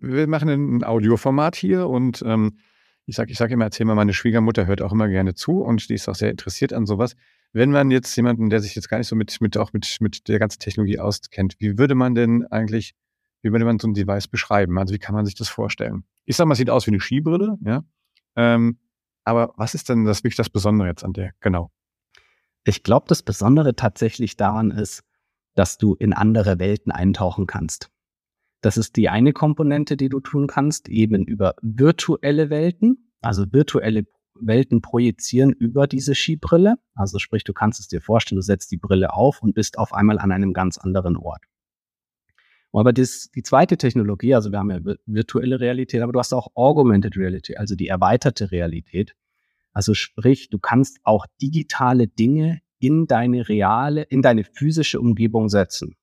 wir 0.00 0.26
machen 0.26 0.48
ein 0.48 0.84
Audioformat 0.84 1.56
hier 1.56 1.88
und 1.88 2.22
ähm, 2.26 2.58
ich 3.06 3.16
sage 3.16 3.32
ich 3.32 3.38
sag 3.38 3.50
immer, 3.50 3.64
erzähl 3.64 3.86
mal, 3.86 3.94
meine 3.94 4.12
Schwiegermutter 4.12 4.66
hört 4.66 4.82
auch 4.82 4.92
immer 4.92 5.08
gerne 5.08 5.34
zu 5.34 5.62
und 5.62 5.88
die 5.88 5.94
ist 5.94 6.08
auch 6.08 6.14
sehr 6.14 6.30
interessiert 6.30 6.72
an 6.72 6.86
sowas. 6.86 7.16
Wenn 7.52 7.70
man 7.70 7.90
jetzt 7.90 8.14
jemanden, 8.16 8.50
der 8.50 8.60
sich 8.60 8.74
jetzt 8.74 8.88
gar 8.88 8.98
nicht 8.98 9.06
so 9.06 9.16
mit, 9.16 9.40
mit 9.40 9.56
auch 9.56 9.72
mit, 9.72 9.96
mit 10.00 10.28
der 10.28 10.38
ganzen 10.38 10.58
Technologie 10.58 10.98
auskennt, 10.98 11.56
wie 11.58 11.78
würde 11.78 11.94
man 11.94 12.14
denn 12.14 12.46
eigentlich, 12.50 12.94
wie 13.42 13.52
würde 13.52 13.64
man 13.64 13.78
so 13.78 13.88
ein 13.88 13.94
Device 13.94 14.28
beschreiben? 14.28 14.78
Also 14.78 14.92
wie 14.92 14.98
kann 14.98 15.14
man 15.14 15.24
sich 15.24 15.36
das 15.36 15.48
vorstellen? 15.48 16.04
Ich 16.26 16.36
sage 16.36 16.48
mal, 16.48 16.52
es 16.52 16.58
sieht 16.58 16.70
aus 16.70 16.86
wie 16.86 16.90
eine 16.90 17.00
Skibrille, 17.00 17.56
ja. 17.64 17.82
Ähm, 18.34 18.78
aber 19.24 19.54
was 19.56 19.74
ist 19.74 19.88
denn 19.88 20.04
das 20.04 20.18
wirklich 20.22 20.36
das 20.36 20.50
Besondere 20.50 20.88
jetzt 20.88 21.04
an 21.04 21.12
der, 21.12 21.32
genau? 21.40 21.70
Ich 22.68 22.82
glaube, 22.82 23.06
das 23.08 23.22
Besondere 23.22 23.76
tatsächlich 23.76 24.36
daran 24.36 24.72
ist, 24.72 25.04
dass 25.54 25.78
du 25.78 25.94
in 25.94 26.12
andere 26.12 26.58
Welten 26.58 26.90
eintauchen 26.90 27.46
kannst. 27.46 27.90
Das 28.60 28.76
ist 28.76 28.96
die 28.96 29.08
eine 29.08 29.32
Komponente, 29.32 29.96
die 29.96 30.08
du 30.08 30.18
tun 30.18 30.48
kannst, 30.48 30.88
eben 30.88 31.24
über 31.24 31.54
virtuelle 31.62 32.50
Welten, 32.50 33.12
also 33.20 33.44
virtuelle 33.52 34.04
Welten 34.34 34.82
projizieren 34.82 35.52
über 35.52 35.86
diese 35.86 36.16
Skibrille. 36.16 36.74
Also 36.96 37.20
sprich, 37.20 37.44
du 37.44 37.52
kannst 37.52 37.78
es 37.78 37.86
dir 37.86 38.00
vorstellen, 38.00 38.38
du 38.38 38.42
setzt 38.42 38.72
die 38.72 38.78
Brille 38.78 39.14
auf 39.14 39.42
und 39.42 39.54
bist 39.54 39.78
auf 39.78 39.92
einmal 39.92 40.18
an 40.18 40.32
einem 40.32 40.52
ganz 40.52 40.76
anderen 40.76 41.16
Ort. 41.16 41.44
Aber 42.72 42.92
das, 42.92 43.30
die 43.32 43.44
zweite 43.44 43.76
Technologie, 43.76 44.34
also 44.34 44.50
wir 44.50 44.58
haben 44.58 44.72
ja 44.72 44.80
virtuelle 45.06 45.60
Realität, 45.60 46.02
aber 46.02 46.12
du 46.12 46.18
hast 46.18 46.34
auch 46.34 46.48
Augmented 46.56 47.16
Reality, 47.16 47.56
also 47.56 47.76
die 47.76 47.86
erweiterte 47.86 48.50
Realität. 48.50 49.14
Also 49.76 49.92
sprich, 49.92 50.48
du 50.48 50.58
kannst 50.58 51.00
auch 51.02 51.26
digitale 51.42 52.08
Dinge 52.08 52.62
in 52.78 53.06
deine 53.06 53.46
reale, 53.46 54.04
in 54.04 54.22
deine 54.22 54.42
physische 54.42 54.98
Umgebung 54.98 55.50
setzen. 55.50 55.96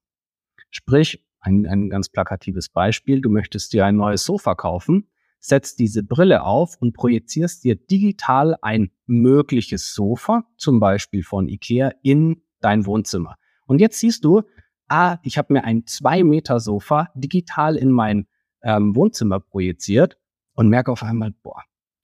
Sprich, 0.69 1.25
ein, 1.39 1.65
ein 1.65 1.89
ganz 1.89 2.09
plakatives 2.09 2.69
Beispiel, 2.69 3.19
du 3.19 3.31
möchtest 3.31 3.73
dir 3.73 3.87
ein 3.87 3.95
neues 3.95 4.25
Sofa 4.25 4.53
kaufen, 4.53 5.09
setzt 5.39 5.79
diese 5.79 6.03
Brille 6.03 6.43
auf 6.43 6.77
und 6.79 6.93
projizierst 6.93 7.63
dir 7.63 7.75
digital 7.75 8.57
ein 8.61 8.91
mögliches 9.07 9.95
Sofa, 9.95 10.43
zum 10.55 10.79
Beispiel 10.79 11.23
von 11.23 11.47
Ikea, 11.47 11.93
in 12.03 12.43
dein 12.61 12.85
Wohnzimmer. 12.85 13.37
Und 13.65 13.81
jetzt 13.81 13.97
siehst 13.97 14.23
du, 14.23 14.43
ah, 14.87 15.17
ich 15.23 15.39
habe 15.39 15.51
mir 15.51 15.63
ein 15.63 15.87
zwei 15.87 16.23
Meter 16.23 16.59
Sofa 16.59 17.09
digital 17.15 17.75
in 17.75 17.89
mein 17.89 18.27
ähm, 18.61 18.95
Wohnzimmer 18.95 19.39
projiziert 19.39 20.19
und 20.53 20.69
merke 20.69 20.91
auf 20.91 21.01
einmal, 21.01 21.31
boah, 21.41 21.63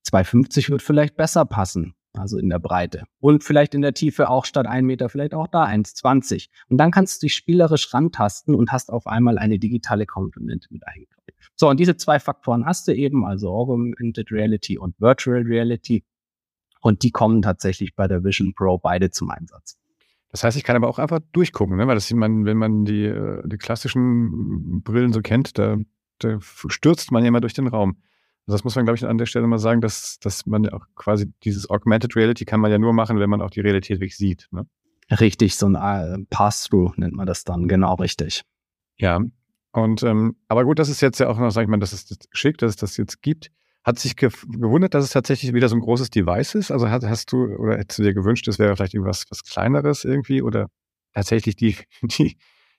250 0.10 0.70
wird 0.70 0.82
vielleicht 0.82 1.16
besser 1.16 1.46
passen 1.46 1.96
also 2.18 2.38
in 2.38 2.50
der 2.50 2.60
Breite. 2.60 3.04
Und 3.20 3.44
vielleicht 3.44 3.76
in 3.76 3.82
der 3.82 3.94
Tiefe 3.94 4.30
auch 4.30 4.46
statt 4.46 4.68
1 4.68 4.86
Meter, 4.86 5.10
vielleicht 5.10 5.34
auch 5.34 5.48
da 5.48 5.66
1,20. 5.66 6.50
Und 6.70 6.78
dann 6.78 6.92
kannst 6.92 7.22
du 7.22 7.26
dich 7.26 7.36
spielerisch 7.36 7.94
rantasten 7.94 8.56
und 8.56 8.72
hast 8.72 8.92
auf 8.92 9.08
einmal 9.08 9.38
eine 9.38 9.60
digitale 9.60 10.06
Komponente 10.06 10.68
mit 10.72 10.86
eingebaut. 10.88 11.16
So, 11.56 11.70
und 11.70 11.80
diese 11.80 11.98
zwei 11.98 12.20
Faktoren 12.20 12.66
hast 12.66 12.88
du 12.88 12.96
eben, 12.96 13.26
also 13.26 13.50
Augmented 13.52 14.32
Reality 14.32 14.78
und 14.78 15.00
Virtual 15.00 15.42
Reality. 15.42 16.04
Und 16.82 17.04
die 17.04 17.12
kommen 17.12 17.42
tatsächlich 17.42 17.96
bei 17.96 18.08
der 18.08 18.24
Vision 18.24 18.54
Pro 18.54 18.78
beide 18.78 19.12
zum 19.12 19.30
Einsatz. 19.30 19.78
Das 20.32 20.44
heißt, 20.44 20.58
ich 20.58 20.64
kann 20.64 20.76
aber 20.76 20.88
auch 20.88 21.00
einfach 21.00 21.20
durchgucken, 21.32 21.78
ne? 21.78 21.88
weil 21.88 21.96
das, 21.96 22.12
man, 22.12 22.46
wenn 22.46 22.58
man 22.58 22.86
die, 22.86 23.06
äh, 23.06 23.42
die 23.46 23.58
klassischen 23.58 24.84
Brillen 24.84 25.12
so 25.12 25.22
kennt, 25.22 25.58
da, 25.58 25.78
da 26.20 26.38
stürzt 26.40 27.12
man 27.12 27.24
ja 27.24 27.30
immer 27.30 27.42
durch 27.42 27.54
den 27.54 27.68
Raum. 27.68 27.98
Also 28.50 28.58
das 28.58 28.64
muss 28.64 28.76
man, 28.76 28.86
glaube 28.86 28.98
ich, 28.98 29.06
an 29.06 29.20
der 29.20 29.28
Stelle 29.28 29.46
mal 29.46 29.60
sagen, 29.60 29.80
dass, 29.80 30.18
dass 30.22 30.48
man 30.48 30.64
ja 30.64 30.74
auch 30.74 30.84
quasi 30.96 31.32
dieses 31.44 31.70
Augmented 31.70 32.16
Reality 32.16 32.46
kann 32.46 32.60
man 32.60 32.72
ja 32.72 32.80
nur 32.80 32.94
machen, 32.94 33.20
wenn 33.20 33.30
man 33.30 33.44
auch 33.44 33.52
die 33.52 33.60
Realität 33.60 34.00
wirklich 34.00 34.18
sieht. 34.18 34.48
Ne? 34.50 34.66
Richtig, 35.12 35.56
so 35.56 35.68
ein 35.68 35.76
äh, 35.76 36.26
Pass-Through 36.32 36.94
nennt 36.98 37.14
man 37.14 37.28
das 37.28 37.44
dann, 37.44 37.68
genau 37.68 37.94
richtig. 37.94 38.42
Ja, 38.98 39.22
und 39.72 40.02
ähm, 40.02 40.36
aber 40.48 40.66
gut, 40.66 40.80
das 40.80 40.90
ist 40.90 41.00
jetzt 41.00 41.20
ja 41.20 41.28
auch 41.28 41.38
noch, 41.38 41.52
sag 41.52 41.62
ich 41.62 41.68
mal, 41.68 41.78
das 41.78 41.94
ist 41.94 42.28
schick, 42.32 42.58
dass 42.58 42.72
es 42.72 42.76
das 42.78 42.98
jetzt 42.98 43.22
gibt. 43.22 43.52
Hat 43.84 44.00
sich 44.00 44.16
ge 44.16 44.32
gewundert, 44.48 44.96
dass 44.96 45.04
es 45.04 45.12
tatsächlich 45.12 45.54
wieder 45.54 45.70
so 45.70 45.76
ein 45.76 45.82
großes 45.82 46.10
Device 46.10 46.56
ist? 46.56 46.72
Also 46.72 46.90
hast, 46.90 47.06
hast 47.06 47.32
du 47.32 47.54
oder 47.56 47.78
hättest 47.78 48.00
du 48.00 48.04
dir 48.04 48.16
gewünscht, 48.16 48.48
es 48.48 48.58
wäre 48.58 48.76
vielleicht 48.76 48.96
irgendwas 48.96 49.26
was 49.30 49.44
Kleineres 49.44 50.06
irgendwie 50.06 50.42
oder 50.42 50.72
tatsächlich 51.14 51.56
die, 51.56 51.76
die, 52.02 52.36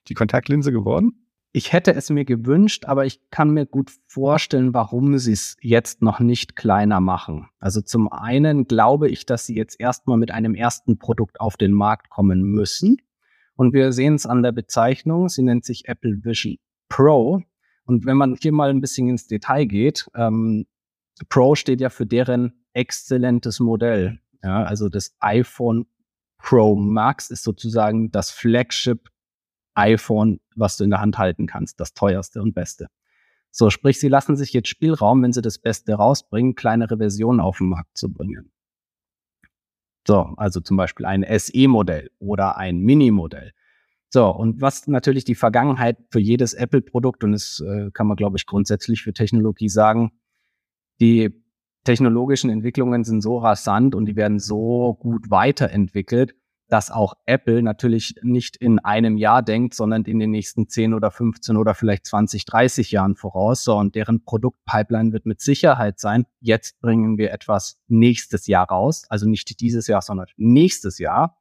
die 0.09 0.13
Kontaktlinse 0.15 0.73
geworden? 0.73 1.20
Ich 1.53 1.73
hätte 1.73 1.93
es 1.93 2.09
mir 2.09 2.23
gewünscht, 2.23 2.85
aber 2.85 3.05
ich 3.05 3.19
kann 3.29 3.51
mir 3.51 3.65
gut 3.65 3.91
vorstellen, 4.07 4.73
warum 4.73 5.17
sie 5.17 5.33
es 5.33 5.57
jetzt 5.61 6.01
noch 6.01 6.21
nicht 6.21 6.55
kleiner 6.55 7.01
machen. 7.01 7.49
Also 7.59 7.81
zum 7.81 8.09
einen 8.09 8.67
glaube 8.67 9.09
ich, 9.09 9.25
dass 9.25 9.45
sie 9.45 9.55
jetzt 9.55 9.77
erstmal 9.77 10.17
mit 10.17 10.31
einem 10.31 10.55
ersten 10.55 10.97
Produkt 10.97 11.41
auf 11.41 11.57
den 11.57 11.73
Markt 11.73 12.09
kommen 12.09 12.41
müssen. 12.41 12.97
Und 13.55 13.73
wir 13.73 13.91
sehen 13.91 14.15
es 14.15 14.25
an 14.25 14.43
der 14.43 14.53
Bezeichnung. 14.53 15.27
Sie 15.27 15.43
nennt 15.43 15.65
sich 15.65 15.89
Apple 15.89 16.23
Vision 16.23 16.57
Pro. 16.87 17.43
Und 17.83 18.05
wenn 18.05 18.15
man 18.15 18.37
hier 18.41 18.53
mal 18.53 18.69
ein 18.69 18.79
bisschen 18.79 19.09
ins 19.09 19.27
Detail 19.27 19.65
geht, 19.65 20.09
ähm, 20.15 20.65
Pro 21.27 21.55
steht 21.55 21.81
ja 21.81 21.89
für 21.89 22.05
deren 22.05 22.63
exzellentes 22.73 23.59
Modell. 23.59 24.19
Ja, 24.41 24.63
also 24.63 24.87
das 24.87 25.15
iPhone 25.19 25.85
Pro 26.37 26.75
Max 26.75 27.29
ist 27.29 27.43
sozusagen 27.43 28.09
das 28.11 28.31
Flagship 28.31 29.09
iPhone, 29.73 30.39
was 30.55 30.77
du 30.77 30.83
in 30.83 30.89
der 30.89 31.01
Hand 31.01 31.17
halten 31.17 31.47
kannst, 31.47 31.79
das 31.79 31.93
teuerste 31.93 32.41
und 32.41 32.53
beste. 32.53 32.87
So, 33.51 33.69
sprich, 33.69 33.99
sie 33.99 34.07
lassen 34.07 34.35
sich 34.35 34.53
jetzt 34.53 34.69
Spielraum, 34.69 35.21
wenn 35.23 35.33
sie 35.33 35.41
das 35.41 35.57
Beste 35.57 35.93
rausbringen, 35.93 36.55
kleinere 36.55 36.97
Versionen 36.97 37.39
auf 37.39 37.57
den 37.57 37.69
Markt 37.69 37.97
zu 37.97 38.11
bringen. 38.11 38.51
So, 40.07 40.33
also 40.37 40.61
zum 40.61 40.77
Beispiel 40.77 41.05
ein 41.05 41.25
SE-Modell 41.37 42.09
oder 42.19 42.57
ein 42.57 42.79
Mini-Modell. 42.79 43.51
So, 44.09 44.29
und 44.29 44.61
was 44.61 44.87
natürlich 44.87 45.25
die 45.25 45.35
Vergangenheit 45.35 45.97
für 46.09 46.19
jedes 46.19 46.53
Apple-Produkt, 46.53 47.23
und 47.23 47.33
das 47.33 47.63
äh, 47.65 47.91
kann 47.91 48.07
man, 48.07 48.17
glaube 48.17 48.37
ich, 48.37 48.45
grundsätzlich 48.45 49.03
für 49.03 49.13
Technologie 49.13 49.69
sagen, 49.69 50.11
die 50.99 51.31
technologischen 51.83 52.49
Entwicklungen 52.49 53.03
sind 53.03 53.21
so 53.21 53.37
rasant 53.37 53.95
und 53.95 54.05
die 54.05 54.15
werden 54.15 54.39
so 54.39 54.95
gut 54.99 55.29
weiterentwickelt, 55.29 56.35
dass 56.71 56.89
auch 56.89 57.15
Apple 57.25 57.61
natürlich 57.61 58.15
nicht 58.23 58.55
in 58.55 58.79
einem 58.79 59.17
Jahr 59.17 59.43
denkt, 59.43 59.73
sondern 59.73 60.03
in 60.03 60.19
den 60.19 60.31
nächsten 60.31 60.69
10 60.69 60.93
oder 60.93 61.11
15 61.11 61.57
oder 61.57 61.75
vielleicht 61.75 62.05
20, 62.05 62.45
30 62.45 62.91
Jahren 62.91 63.15
voraus. 63.17 63.65
So, 63.65 63.75
und 63.75 63.93
deren 63.93 64.23
Produktpipeline 64.23 65.11
wird 65.11 65.25
mit 65.25 65.41
Sicherheit 65.41 65.99
sein, 65.99 66.25
jetzt 66.39 66.79
bringen 66.79 67.17
wir 67.17 67.33
etwas 67.33 67.77
nächstes 67.89 68.47
Jahr 68.47 68.69
raus, 68.69 69.03
also 69.09 69.27
nicht 69.27 69.59
dieses 69.59 69.87
Jahr, 69.87 70.01
sondern 70.01 70.27
nächstes 70.37 70.97
Jahr 70.97 71.37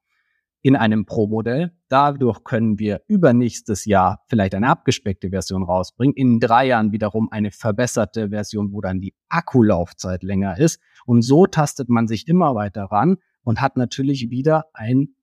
in 0.62 0.74
einem 0.74 1.06
Pro-Modell. 1.06 1.70
Dadurch 1.88 2.42
können 2.42 2.80
wir 2.80 3.02
übernächstes 3.06 3.84
Jahr 3.84 4.24
vielleicht 4.26 4.56
eine 4.56 4.68
abgespeckte 4.68 5.30
Version 5.30 5.62
rausbringen. 5.62 6.16
In 6.16 6.40
drei 6.40 6.66
Jahren 6.66 6.90
wiederum 6.90 7.30
eine 7.30 7.52
verbesserte 7.52 8.30
Version, 8.30 8.72
wo 8.72 8.80
dann 8.80 9.00
die 9.00 9.14
Akkulaufzeit 9.28 10.24
länger 10.24 10.58
ist. 10.58 10.80
Und 11.06 11.22
so 11.22 11.46
tastet 11.46 11.88
man 11.88 12.08
sich 12.08 12.26
immer 12.26 12.56
weiter 12.56 12.86
ran 12.86 13.18
und 13.44 13.60
hat 13.60 13.76
natürlich 13.76 14.30
wieder 14.30 14.66
ein 14.74 15.14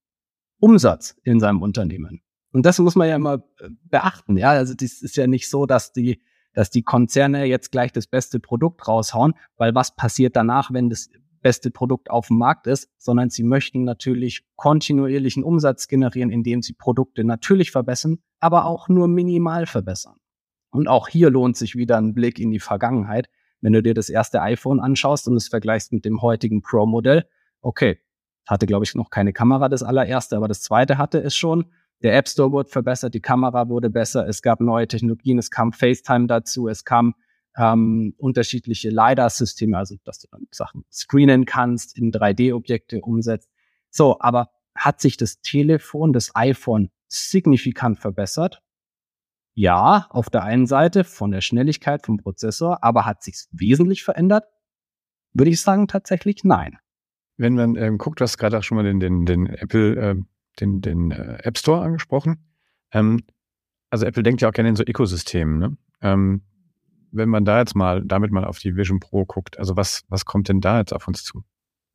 Umsatz 0.60 1.16
in 1.24 1.40
seinem 1.40 1.62
Unternehmen. 1.62 2.22
Und 2.52 2.66
das 2.66 2.80
muss 2.80 2.96
man 2.96 3.08
ja 3.08 3.16
immer 3.16 3.44
äh, 3.60 3.70
beachten. 3.84 4.38
Ja, 4.38 4.52
also 4.52 4.74
das 4.74 5.02
ist 5.02 5.16
ja 5.16 5.28
nicht 5.28 5.50
so, 5.50 5.66
dass 5.66 5.92
die, 5.92 6.22
dass 6.54 6.70
die 6.70 6.84
Konzerne 6.84 7.46
jetzt 7.46 7.72
gleich 7.72 7.92
das 7.92 8.08
beste 8.08 8.40
Produkt 8.40 8.88
raushauen, 8.88 9.34
weil 9.58 9.76
was 9.76 9.96
passiert 9.96 10.36
danach, 10.36 10.74
wenn 10.74 10.90
das 10.90 11.10
beste 11.42 11.72
Produkt 11.72 12.10
auf 12.10 12.28
dem 12.28 12.38
Markt 12.38 12.68
ist, 12.68 12.90
sondern 12.98 13.30
sie 13.30 13.44
möchten 13.44 13.84
natürlich 13.84 14.44
kontinuierlichen 14.56 15.44
Umsatz 15.44 15.88
generieren, 15.88 16.32
indem 16.32 16.62
sie 16.62 16.74
Produkte 16.74 17.24
natürlich 17.24 17.72
verbessern, 17.72 18.18
aber 18.40 18.66
auch 18.66 18.90
nur 18.90 19.08
minimal 19.08 19.66
verbessern. 19.66 20.16
Und 20.72 20.88
auch 20.88 21.08
hier 21.08 21.30
lohnt 21.30 21.56
sich 21.56 21.76
wieder 21.76 21.98
ein 21.98 22.14
Blick 22.14 22.40
in 22.40 22.52
die 22.52 22.60
Vergangenheit. 22.60 23.30
Wenn 23.62 23.74
du 23.74 23.82
dir 23.82 23.94
das 23.94 24.10
erste 24.10 24.42
iPhone 24.42 24.80
anschaust 24.80 25.28
und 25.28 25.36
es 25.36 25.48
vergleichst 25.48 25.92
mit 25.94 26.06
dem 26.06 26.22
heutigen 26.22 26.62
Pro-Modell, 26.62 27.26
okay, 27.62 28.00
hatte, 28.48 28.66
glaube 28.66 28.86
ich, 28.86 28.96
noch 28.96 29.10
keine 29.10 29.34
Kamera, 29.34 29.70
das 29.70 29.84
allererste, 29.84 30.38
aber 30.38 30.48
das 30.48 30.62
zweite 30.62 30.98
hatte 30.98 31.20
es 31.20 31.36
schon. 31.36 31.66
Der 32.02 32.16
App 32.16 32.28
Store 32.28 32.52
wurde 32.52 32.70
verbessert, 32.70 33.14
die 33.14 33.22
Kamera 33.22 33.70
wurde 33.70 33.90
besser, 33.90 34.28
es 34.28 34.42
gab 34.42 34.62
neue 34.62 34.88
Technologien, 34.88 35.38
es 35.38 35.52
kam 35.52 35.74
FaceTime 35.74 36.28
dazu, 36.28 36.68
es 36.68 36.86
kam 36.86 37.16
ähm, 37.58 38.14
unterschiedliche 38.18 38.90
LiDAR-Systeme, 38.90 39.78
also 39.78 39.96
dass 40.04 40.20
du 40.20 40.28
dann 40.32 40.48
Sachen 40.52 40.86
screenen 40.92 41.46
kannst, 41.46 41.98
in 41.98 42.12
3D-Objekte 42.12 43.02
umsetzt. 43.02 43.50
So, 43.90 44.20
aber 44.20 44.52
hat 44.76 45.02
sich 45.02 45.18
das 45.18 45.42
Telefon, 45.42 46.14
das 46.14 46.36
iPhone 46.36 46.92
signifikant 47.08 48.00
verbessert? 48.00 48.62
Ja, 49.56 50.06
auf 50.12 50.30
der 50.30 50.44
einen 50.44 50.68
Seite 50.68 51.04
von 51.04 51.32
der 51.32 51.42
Schnelligkeit 51.42 52.06
vom 52.06 52.18
Prozessor, 52.18 52.84
aber 52.84 53.06
hat 53.06 53.24
sich 53.24 53.48
wesentlich 53.50 54.04
verändert? 54.04 54.46
Würde 55.34 55.50
ich 55.50 55.62
sagen, 55.62 55.88
tatsächlich 55.88 56.44
nein 56.44 56.78
wenn 57.38 57.56
man 57.56 57.76
ähm, 57.76 57.98
guckt, 57.98 58.20
du 58.20 58.24
hast 58.24 58.38
gerade 58.38 58.58
auch 58.58 58.64
schon 58.64 58.78
mal 58.78 58.84
den, 58.84 59.00
den, 59.00 59.26
den 59.26 59.48
Apple, 59.48 59.96
äh, 59.96 60.16
den, 60.60 60.82
den 60.82 61.12
äh, 61.12 61.38
App 61.44 61.58
Store 61.58 61.82
angesprochen. 61.82 62.38
Ähm, 62.92 63.24
also 63.90 64.06
Apple 64.06 64.24
denkt 64.24 64.42
ja 64.42 64.50
auch 64.50 64.54
gerne 64.54 64.70
in 64.70 64.76
so 64.76 64.84
Ökosystemen. 64.84 65.60
Ne? 65.60 65.78
Ähm, 66.02 66.42
wenn 67.12 67.30
man 67.30 67.46
da 67.46 67.60
jetzt 67.60 67.76
mal, 67.76 68.04
damit 68.04 68.32
mal 68.32 68.44
auf 68.44 68.60
die 68.60 68.76
Vision 68.76 69.00
Pro 69.00 69.26
guckt, 69.26 69.58
also 69.60 69.78
was, 69.78 70.04
was 70.10 70.26
kommt 70.26 70.50
denn 70.50 70.62
da 70.62 70.80
jetzt 70.80 70.94
auf 70.94 71.08
uns 71.08 71.24
zu? 71.24 71.44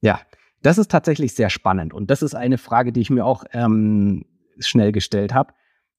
Ja, 0.00 0.20
das 0.62 0.78
ist 0.78 0.90
tatsächlich 0.90 1.34
sehr 1.34 1.50
spannend 1.50 1.92
und 1.92 2.11
das 2.11 2.22
ist 2.22 2.34
eine 2.34 2.58
Frage, 2.58 2.92
die 2.92 3.00
ich 3.00 3.11
mir 3.11 3.25
auch 3.25 3.44
ähm, 3.52 4.25
schnell 4.58 4.92
gestellt 4.92 5.34
habe. 5.34 5.52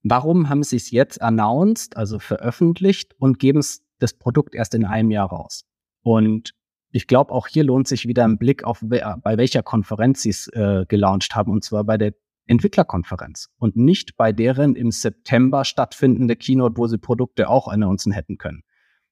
Warum 0.03 0.50
haben 0.50 0.63
sie 0.63 0.77
es 0.77 0.91
jetzt 0.91 1.21
announced, 1.21 1.95
also 1.95 2.19
veröffentlicht 2.19 3.13
und 3.19 3.39
geben 3.39 3.59
es 3.59 3.85
das 4.00 4.13
Produkt 4.13 4.55
erst 4.55 4.73
in 4.73 4.85
einem 4.85 5.12
Jahr 5.12 5.29
raus? 5.29 5.65
Und 6.01 6.53
ich 6.93 7.07
glaube, 7.07 7.31
auch 7.31 7.47
hier 7.47 7.63
lohnt 7.63 7.88
sich 7.88 8.07
wieder 8.07 8.23
ein 8.23 8.38
Blick 8.38 8.63
auf, 8.63 8.83
bei 8.83 9.38
welcher 9.38 9.63
Konferenz 9.63 10.21
sie 10.21 10.29
es 10.29 10.47
äh, 10.50 10.85
gelauncht 10.88 11.35
haben, 11.35 11.51
und 11.51 11.63
zwar 11.63 11.83
bei 11.83 11.97
der 11.97 12.13
Entwicklerkonferenz 12.45 13.50
und 13.57 13.75
nicht 13.75 14.15
bei 14.15 14.31
deren 14.31 14.75
im 14.75 14.91
September 14.91 15.65
stattfindende 15.65 16.35
Keynote, 16.35 16.77
wo 16.77 16.85
sie 16.85 17.00
Produkte 17.00 17.50
auch 17.50 17.67
announcen 17.67 18.12
hätten 18.12 18.38
können. 18.38 18.62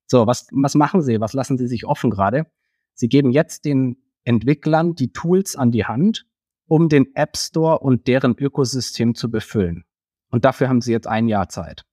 So, 0.06 0.28
was, 0.28 0.48
was 0.52 0.76
machen 0.76 1.02
sie? 1.02 1.20
Was 1.22 1.34
lassen 1.34 1.58
sie 1.58 1.68
sich 1.68 1.86
offen 1.86 2.12
gerade? 2.12 2.46
Sie 2.94 3.10
geben 3.10 3.32
jetzt 3.32 3.66
den 3.66 3.98
Entwicklern 4.26 4.94
die 4.94 5.12
Tools 5.12 5.56
an 5.56 5.72
die 5.72 5.86
Hand, 5.86 6.28
um 6.68 6.88
den 6.88 7.16
App 7.16 7.36
Store 7.36 7.80
und 7.80 8.08
deren 8.08 8.38
Ökosystem 8.38 9.16
zu 9.16 9.32
befüllen. 9.32 9.86
Und 10.30 10.46
dafür 10.46 10.70
haben 10.70 10.82
sie 10.82 10.92
jetzt 10.92 11.08
ein 11.08 11.28
Jahr 11.28 11.50
Zeit. 11.50 11.84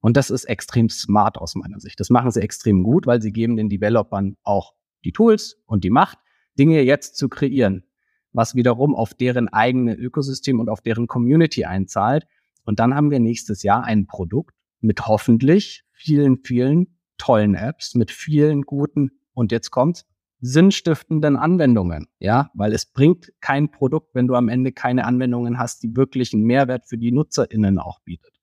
Und 0.00 0.16
das 0.16 0.30
ist 0.30 0.44
extrem 0.44 0.88
smart 0.88 1.36
aus 1.36 1.56
meiner 1.56 1.78
Sicht. 1.78 2.00
Das 2.00 2.08
machen 2.08 2.30
sie 2.30 2.40
extrem 2.40 2.82
gut, 2.82 3.06
weil 3.06 3.20
sie 3.20 3.32
geben 3.32 3.56
den 3.56 3.68
Developern 3.68 4.36
auch 4.42 4.72
die 5.06 5.12
Tools 5.12 5.62
und 5.66 5.84
die 5.84 5.90
Macht, 5.90 6.18
Dinge 6.58 6.82
jetzt 6.82 7.16
zu 7.16 7.28
kreieren, 7.28 7.84
was 8.32 8.54
wiederum 8.54 8.94
auf 8.94 9.14
deren 9.14 9.48
eigene 9.48 9.94
Ökosystem 9.94 10.58
und 10.60 10.68
auf 10.68 10.80
deren 10.80 11.06
Community 11.06 11.64
einzahlt. 11.64 12.26
Und 12.64 12.80
dann 12.80 12.94
haben 12.94 13.10
wir 13.10 13.20
nächstes 13.20 13.62
Jahr 13.62 13.84
ein 13.84 14.06
Produkt 14.06 14.54
mit 14.80 15.06
hoffentlich 15.06 15.84
vielen, 15.92 16.38
vielen 16.44 16.98
tollen 17.18 17.54
Apps, 17.54 17.94
mit 17.94 18.10
vielen 18.10 18.62
guten, 18.62 19.12
und 19.32 19.52
jetzt 19.52 19.70
kommt 19.70 20.04
sinnstiftenden 20.40 21.36
Anwendungen. 21.36 22.08
Ja, 22.18 22.50
weil 22.54 22.72
es 22.72 22.86
bringt 22.86 23.32
kein 23.40 23.70
Produkt, 23.70 24.14
wenn 24.14 24.26
du 24.26 24.34
am 24.34 24.48
Ende 24.48 24.72
keine 24.72 25.04
Anwendungen 25.04 25.58
hast, 25.58 25.82
die 25.82 25.96
wirklich 25.96 26.32
einen 26.32 26.44
Mehrwert 26.44 26.88
für 26.88 26.98
die 26.98 27.12
NutzerInnen 27.12 27.78
auch 27.78 28.00
bietet. 28.00 28.35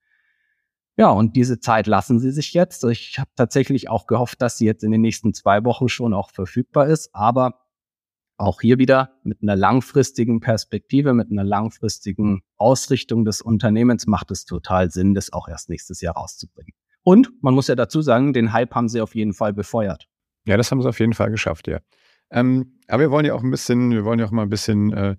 Ja, 0.96 1.10
und 1.10 1.36
diese 1.36 1.60
Zeit 1.60 1.88
lassen 1.88 2.20
sie 2.20 2.32
sich 2.32 2.54
jetzt. 2.54 2.84
Ich 2.84 3.18
habe 3.20 3.30
tatsächlich 3.36 3.90
auch 3.90 4.06
gehofft, 4.06 4.42
dass 4.42 4.58
sie 4.58 4.66
jetzt 4.66 4.84
in 4.84 4.92
den 4.92 5.02
nächsten 5.02 5.34
zwei 5.34 5.64
Wochen 5.66 5.90
schon 5.90 6.14
auch 6.14 6.30
verfügbar 6.30 6.88
ist. 6.88 7.10
Aber 7.14 7.60
Auch 8.38 8.62
hier 8.62 8.80
wieder 8.80 9.20
mit 9.24 9.42
einer 9.42 9.56
langfristigen 9.56 10.40
Perspektive, 10.40 11.14
mit 11.14 11.32
einer 11.32 11.44
langfristigen 11.44 12.42
Ausrichtung 12.58 13.26
des 13.26 13.42
Unternehmens 13.42 14.08
macht 14.08 14.32
es 14.32 14.46
total 14.46 14.90
Sinn, 14.92 15.14
das 15.14 15.32
auch 15.32 15.48
erst 15.48 15.70
nächstes 15.70 16.02
Jahr 16.02 16.16
rauszubringen. 16.16 16.74
Und 17.04 17.32
man 17.42 17.54
muss 17.54 17.68
ja 17.68 17.76
dazu 17.76 18.02
sagen, 18.02 18.34
den 18.34 18.52
Hype 18.52 18.74
haben 18.74 18.90
sie 18.90 19.02
auf 19.02 19.14
jeden 19.14 19.34
Fall 19.34 19.54
befeuert. 19.54 20.08
Ja, 20.46 20.58
das 20.58 20.72
haben 20.72 20.82
sie 20.82 20.90
auf 20.90 21.00
jeden 21.00 21.14
Fall 21.14 21.30
geschafft, 21.30 21.68
ja. 21.68 21.80
Ähm, 22.32 22.80
aber 22.88 23.02
wir 23.02 23.12
wollen 23.12 23.26
ja 23.26 23.36
auch 23.36 23.44
ein 23.44 23.52
bisschen, 23.52 23.92
wir 23.92 24.04
wollen 24.04 24.20
ja 24.20 24.26
auch 24.26 24.32
mal 24.32 24.44
ein 24.44 24.50
bisschen 24.50 24.92
äh, 24.94 25.16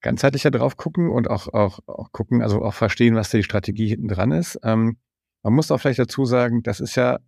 ganzheitlicher 0.00 0.50
drauf 0.50 0.76
gucken 0.76 1.10
und 1.10 1.28
auch, 1.28 1.48
auch, 1.52 1.80
auch 1.86 2.12
gucken, 2.12 2.42
also 2.42 2.64
auch 2.64 2.74
verstehen, 2.74 3.14
was 3.14 3.30
die 3.30 3.42
Strategie 3.42 3.88
hinten 3.88 4.08
dran 4.08 4.32
ist. 4.32 4.58
Ähm, 4.62 4.98
man 5.42 5.52
muss 5.54 5.70
auch 5.70 5.78
vielleicht 5.78 5.98
dazu 5.98 6.24
sagen, 6.24 6.62
das 6.62 6.80
ist 6.80 6.96
ja, 6.96 7.18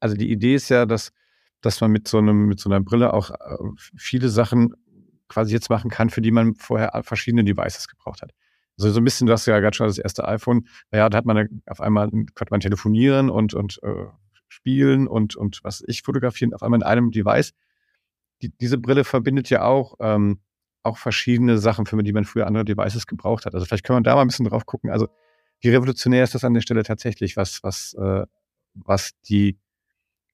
also 0.00 0.16
die 0.16 0.30
Idee 0.30 0.54
ist 0.54 0.68
ja, 0.68 0.86
dass, 0.86 1.12
dass 1.60 1.80
man 1.80 1.90
mit 1.90 2.08
so 2.08 2.18
einem, 2.18 2.46
mit 2.46 2.60
so 2.60 2.68
einer 2.68 2.80
Brille 2.80 3.12
auch 3.12 3.30
äh, 3.30 3.56
viele 3.96 4.28
Sachen 4.28 4.74
quasi 5.28 5.52
jetzt 5.52 5.70
machen 5.70 5.90
kann, 5.90 6.10
für 6.10 6.20
die 6.20 6.30
man 6.30 6.54
vorher 6.54 7.02
verschiedene 7.04 7.44
Devices 7.44 7.88
gebraucht 7.88 8.22
hat. 8.22 8.32
Also 8.78 8.90
so 8.90 9.00
ein 9.00 9.04
bisschen, 9.04 9.26
du 9.26 9.32
hast 9.32 9.46
ja 9.46 9.58
gerade 9.60 9.76
schon 9.76 9.86
das 9.86 9.98
erste 9.98 10.26
iPhone, 10.26 10.66
ja, 10.92 11.08
da 11.08 11.18
hat 11.18 11.26
man 11.26 11.62
auf 11.66 11.80
einmal, 11.80 12.10
konnte 12.10 12.50
man 12.50 12.60
telefonieren 12.60 13.30
und, 13.30 13.54
und 13.54 13.78
äh, 13.82 14.06
spielen 14.48 15.06
und, 15.06 15.36
und 15.36 15.60
was 15.62 15.82
ich 15.86 16.02
fotografieren, 16.02 16.52
auf 16.54 16.62
einmal 16.62 16.80
in 16.80 16.84
einem 16.84 17.10
Device. 17.10 17.52
Die, 18.42 18.50
diese 18.50 18.78
Brille 18.78 19.04
verbindet 19.04 19.50
ja 19.50 19.62
auch, 19.62 19.96
ähm, 20.00 20.40
auch 20.82 20.98
verschiedene 20.98 21.58
Sachen, 21.58 21.86
für 21.86 22.02
die 22.02 22.12
man 22.12 22.24
früher 22.24 22.46
andere 22.46 22.64
Devices 22.64 23.06
gebraucht 23.06 23.46
hat. 23.46 23.54
Also 23.54 23.66
vielleicht 23.66 23.84
können 23.84 23.98
wir 23.98 24.02
da 24.02 24.14
mal 24.14 24.22
ein 24.22 24.28
bisschen 24.28 24.46
drauf 24.46 24.66
gucken. 24.66 24.90
Also 24.90 25.08
wie 25.60 25.68
revolutionär 25.68 26.24
ist 26.24 26.34
das 26.34 26.44
an 26.44 26.54
der 26.54 26.60
Stelle 26.60 26.82
tatsächlich, 26.82 27.36
was, 27.36 27.62
was, 27.62 27.94
äh, 27.94 28.26
was 28.74 29.12
die 29.28 29.58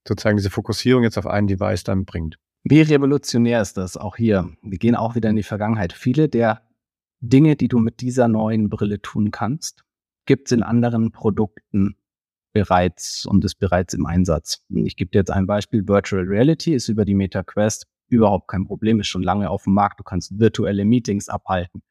sozusagen 0.07 0.39
diese 0.39 0.51
Fokussierung 0.51 1.03
jetzt 1.03 1.19
auf 1.19 1.27
ein 1.27 1.47
Device 1.47 1.85
dann 1.85 2.07
bringt. 2.07 2.39
Wie 2.65 2.81
revolutionär 2.81 3.61
ist 3.61 3.77
das 3.77 3.97
auch 3.97 4.17
hier? 4.17 4.51
Wir 4.63 4.79
gehen 4.79 4.97
auch 4.97 5.15
wieder 5.15 5.31
in 5.31 5.37
die 5.37 5.43
Vergangenheit. 5.43 5.93
Viele 5.93 6.29
der 6.29 6.63
Dinge, 7.21 7.57
die 7.57 7.69
du 7.69 7.79
mit 7.79 8.01
dieser 8.01 8.29
neuen 8.29 8.69
Brille 8.69 9.01
tun 9.03 9.31
kannst, 9.31 9.85
gibt 10.27 10.49
es 10.49 10.53
in 10.53 10.63
anderen 10.63 11.13
Produkten 11.13 11.97
bereits 12.53 13.27
und 13.27 13.45
ist 13.45 13.57
bereits 13.57 13.95
im 13.95 14.07
Einsatz. 14.07 14.65
Ich 14.71 14.97
gebe 14.97 15.11
dir 15.11 15.19
jetzt 15.19 15.31
ein 15.31 15.47
Beispiel. 15.47 15.87
Virtual 15.87 16.25
Reality 16.25 16.75
ist 16.75 16.89
über 16.89 17.05
die 17.05 17.15
Meta 17.15 17.43
Quest 17.43 17.87
überhaupt 18.09 18.49
kein 18.49 18.65
Problem, 18.65 19.01
ist 19.01 19.09
schon 19.09 19.23
lange 19.23 19.51
auf 19.51 19.65
dem 19.65 19.75
Markt. 19.75 20.01
Du 20.01 20.05
kannst 20.05 20.39
virtuelle 20.39 20.85
Meetings 20.85 21.29
abhalten. 21.29 21.83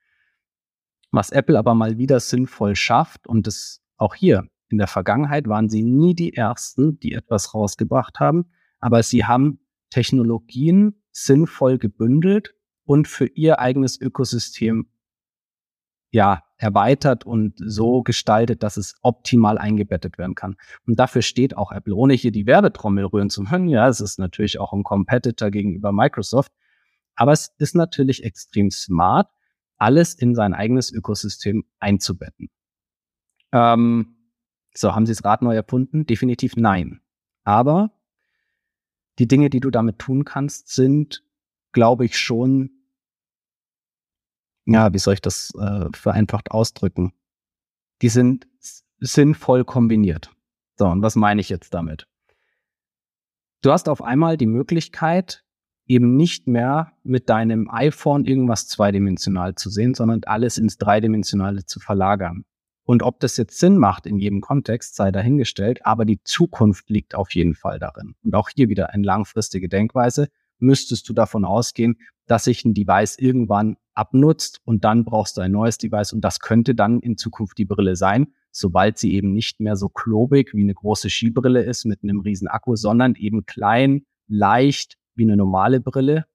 Was 1.12 1.32
Apple 1.32 1.58
aber 1.58 1.74
mal 1.74 1.98
wieder 1.98 2.20
sinnvoll 2.20 2.76
schafft 2.76 3.28
und 3.28 3.48
das 3.48 3.82
auch 3.98 4.16
hier 4.16 4.48
in 4.70 4.78
der 4.78 4.88
Vergangenheit 4.88 5.48
waren 5.48 5.70
sie 5.70 5.84
nie 5.84 6.14
die 6.14 6.34
ersten, 6.34 7.00
die 7.00 7.14
etwas 7.14 7.54
rausgebracht 7.54 8.20
haben, 8.20 8.52
aber 8.80 9.02
sie 9.02 9.26
haben 9.26 9.60
Technologien 9.90 11.02
sinnvoll 11.12 11.78
gebündelt 11.78 12.54
und 12.84 13.08
für 13.08 13.26
ihr 13.26 13.60
eigenes 13.60 14.00
Ökosystem 14.00 14.90
ja, 16.12 16.44
erweitert 16.58 17.26
und 17.26 17.54
so 17.58 18.02
gestaltet, 18.02 18.64
dass 18.64 18.78
es 18.78 18.96
optimal 19.02 19.58
eingebettet 19.58 20.18
werden 20.18 20.36
kann. 20.36 20.56
Und 20.86 21.00
dafür 21.00 21.22
steht 21.22 21.56
auch 21.56 21.72
Apple, 21.72 21.96
ohne 21.96 22.14
hier 22.14 22.32
die 22.32 22.48
Werbetrommel 22.48 23.06
rühren 23.06 23.30
zu 23.30 23.44
können. 23.44 23.68
Ja, 23.68 23.88
es 23.88 24.02
ist 24.02 24.18
natürlich 24.18 24.60
auch 24.60 24.74
ein 24.74 24.84
Competitor 24.84 25.52
gegenüber 25.52 25.92
Microsoft. 25.92 26.52
Aber 27.16 27.32
es 27.32 27.54
ist 27.58 27.76
natürlich 27.76 28.24
extrem 28.24 28.72
smart, 28.72 29.30
alles 29.78 30.14
in 30.14 30.36
sein 30.36 30.54
eigenes 30.54 30.92
Ökosystem 30.92 31.66
einzubetten. 31.80 32.50
Ähm, 33.52 34.16
so, 34.74 34.94
haben 34.94 35.06
Sie 35.06 35.14
das 35.14 35.24
Rad 35.24 35.42
neu 35.42 35.56
erfunden? 35.56 36.06
Definitiv 36.06 36.56
nein. 36.56 37.02
Aber 37.44 37.92
die 39.20 39.28
Dinge, 39.28 39.50
die 39.50 39.60
du 39.60 39.72
damit 39.72 40.00
tun 40.00 40.26
kannst, 40.26 40.70
sind, 40.70 41.24
glaube 41.72 42.06
ich, 42.06 42.18
schon 42.18 42.77
ja, 44.68 44.94
wie 44.94 45.00
soll 45.00 45.16
ich 45.16 45.22
das 45.22 45.52
äh, 45.60 45.86
vereinfacht 45.94 46.52
ausdrücken? 46.52 47.14
Die 48.02 48.10
sind 48.10 48.48
sinnvoll 49.00 49.64
kombiniert. 49.64 50.32
So, 50.76 50.86
und 50.88 51.02
was 51.02 51.16
meine 51.16 51.42
ich 51.42 51.50
jetzt 51.50 51.74
damit? 51.74 52.08
Du 53.62 53.72
hast 53.72 53.90
auf 53.90 54.04
einmal 54.04 54.38
die 54.38 54.46
Möglichkeit, 54.46 55.44
eben 55.88 56.16
nicht 56.16 56.48
mehr 56.48 56.92
mit 57.04 57.30
deinem 57.30 57.70
iPhone 57.72 58.26
irgendwas 58.26 58.68
zweidimensional 58.68 59.56
zu 59.56 59.70
sehen, 59.70 59.94
sondern 59.94 60.22
alles 60.26 60.58
ins 60.58 60.78
Dreidimensionale 60.78 61.66
zu 61.66 61.80
verlagern. 61.80 62.44
Und 62.84 63.04
ob 63.04 63.20
das 63.20 63.38
jetzt 63.38 63.58
Sinn 63.60 63.78
macht 63.78 64.06
in 64.06 64.18
jedem 64.18 64.42
Kontext, 64.42 64.96
sei 64.96 65.12
dahingestellt, 65.12 65.86
aber 65.86 66.06
die 66.06 66.22
Zukunft 66.24 66.90
liegt 66.90 67.16
auf 67.16 67.34
jeden 67.34 67.56
Fall 67.56 67.80
darin. 67.80 68.16
Und 68.24 68.36
auch 68.36 68.50
hier 68.50 68.70
wieder 68.70 68.92
eine 68.92 69.04
langfristige 69.04 69.70
Denkweise. 69.70 70.30
Müsstest 70.60 71.08
du 71.10 71.14
davon 71.14 71.46
ausgehen, 71.46 71.98
dass 72.28 72.46
sich 72.46 72.64
ein 72.66 72.74
Device 72.74 73.18
irgendwann 73.18 73.78
abnutzt 73.98 74.62
und 74.64 74.84
dann 74.84 75.06
brauchst 75.06 75.38
du 75.38 75.42
ein 75.42 75.52
neues 75.52 75.78
Device 75.78 76.14
und 76.14 76.22
das 76.22 76.40
könnte 76.40 76.76
dann 76.76 77.00
in 77.00 77.18
Zukunft 77.18 77.58
die 77.58 77.66
Brille 77.66 77.96
sein, 77.96 78.28
sobald 78.52 78.98
sie 78.98 79.14
eben 79.14 79.34
nicht 79.34 79.60
mehr 79.60 79.76
so 79.76 79.90
klobig 79.90 80.54
wie 80.54 80.62
eine 80.62 80.74
große 80.74 81.10
Skibrille 81.10 81.64
ist 81.64 81.86
mit 81.86 82.04
einem 82.04 82.20
riesen 82.20 82.48
Akku, 82.48 82.76
sondern 82.76 83.16
eben 83.16 83.46
klein, 83.46 84.06
leicht 84.28 84.98
wie 85.16 85.24
eine 85.24 85.38
normale 85.38 85.80
Brille 85.80 86.26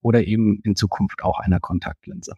oder 0.00 0.26
eben 0.26 0.60
in 0.64 0.76
Zukunft 0.76 1.22
auch 1.22 1.38
einer 1.38 1.60
Kontaktlinse. 1.60 2.34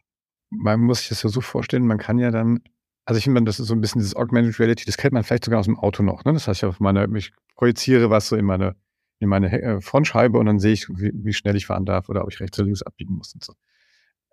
Man 0.50 0.80
muss 0.80 1.00
sich 1.00 1.08
das 1.08 1.22
ja 1.22 1.30
so 1.30 1.40
vorstellen, 1.40 1.86
man 1.86 1.98
kann 1.98 2.18
ja 2.18 2.30
dann, 2.30 2.60
also 3.04 3.18
ich 3.18 3.24
finde, 3.24 3.42
das 3.44 3.58
ist 3.58 3.68
so 3.68 3.74
ein 3.74 3.80
bisschen 3.80 4.00
dieses 4.00 4.14
Augmented 4.14 4.58
Reality, 4.60 4.84
das 4.84 4.96
kennt 4.96 5.12
man 5.12 5.24
vielleicht 5.24 5.44
sogar 5.44 5.60
aus 5.60 5.66
dem 5.66 5.78
Auto 5.78 6.02
noch. 6.02 6.24
Ne? 6.24 6.32
Das 6.34 6.48
heißt, 6.48 6.62
ich 6.62 6.80
meine, 6.80 7.08
ich 7.16 7.32
projiziere 7.56 8.10
was 8.10 8.28
so 8.28 8.36
in 8.36 8.44
meine 8.44 8.76
in 9.18 9.28
meine 9.28 9.50
äh, 9.50 9.80
Frontscheibe 9.80 10.38
und 10.38 10.46
dann 10.46 10.58
sehe 10.58 10.72
ich, 10.72 10.88
wie, 10.90 11.10
wie, 11.14 11.32
schnell 11.32 11.56
ich 11.56 11.66
fahren 11.66 11.86
darf 11.86 12.08
oder 12.08 12.22
ob 12.22 12.30
ich 12.30 12.40
rechts 12.40 12.58
oder 12.58 12.66
links 12.66 12.82
abbiegen 12.82 13.14
muss 13.14 13.34
und 13.34 13.42
so. 13.42 13.54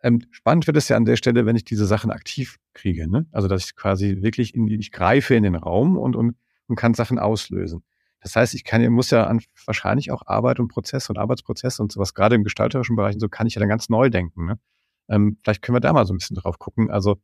Ähm, 0.04 0.22
spannend 0.32 0.68
wird 0.68 0.78
es 0.78 0.89
ja 0.89 0.98
an 0.98 1.06
der 1.06 1.16
Stelle, 1.16 1.46
wenn 1.46 1.56
ich 1.56 1.63
diese 1.63 1.86
Sachen 1.86 2.12
aktiv 2.12 2.60
kriege. 2.74 3.10
Ne? 3.10 3.26
Also, 3.32 3.48
dass 3.48 3.66
ich 3.66 3.76
quasi 3.76 4.18
wirklich 4.22 4.54
in 4.54 4.68
die, 4.68 4.76
ich 4.76 4.92
greife 4.92 5.34
in 5.34 5.44
den 5.44 5.56
Raum 5.56 5.98
und, 5.98 6.16
und, 6.16 6.36
und 6.68 6.76
kann 6.76 6.94
Sachen 6.94 7.20
auslösen. 7.20 7.84
Das 8.22 8.36
heißt, 8.36 8.54
ich 8.54 8.63
kann, 8.63 8.86
muss 8.92 9.10
ja 9.12 9.26
an 9.26 9.42
wahrscheinlich 9.66 10.12
auch 10.12 10.28
Arbeit 10.28 10.60
und 10.60 10.68
Prozesse 10.68 11.12
und 11.12 11.18
Arbeitsprozesse 11.18 11.82
und 11.82 11.92
sowas, 11.92 12.13
gerade 12.13 12.36
im 12.36 12.44
gestalterischen 12.44 12.96
Bereich 12.96 13.16
und 13.16 13.20
so, 13.22 13.30
kann 13.30 13.48
ich 13.48 13.56
ja 13.56 13.60
dann 13.60 13.70
ganz 13.70 13.89
neu 13.89 14.10
denken. 14.10 14.46
Ne? 14.46 14.60
Ähm, 15.10 15.38
vielleicht 15.42 15.62
können 15.62 15.76
wir 15.76 15.82
da 15.82 15.94
mal 15.94 16.06
so 16.06 16.13
ein 16.13 16.18
bisschen 16.18 16.36
drauf 16.36 16.60
gucken. 16.60 16.92
Also, 16.92 17.18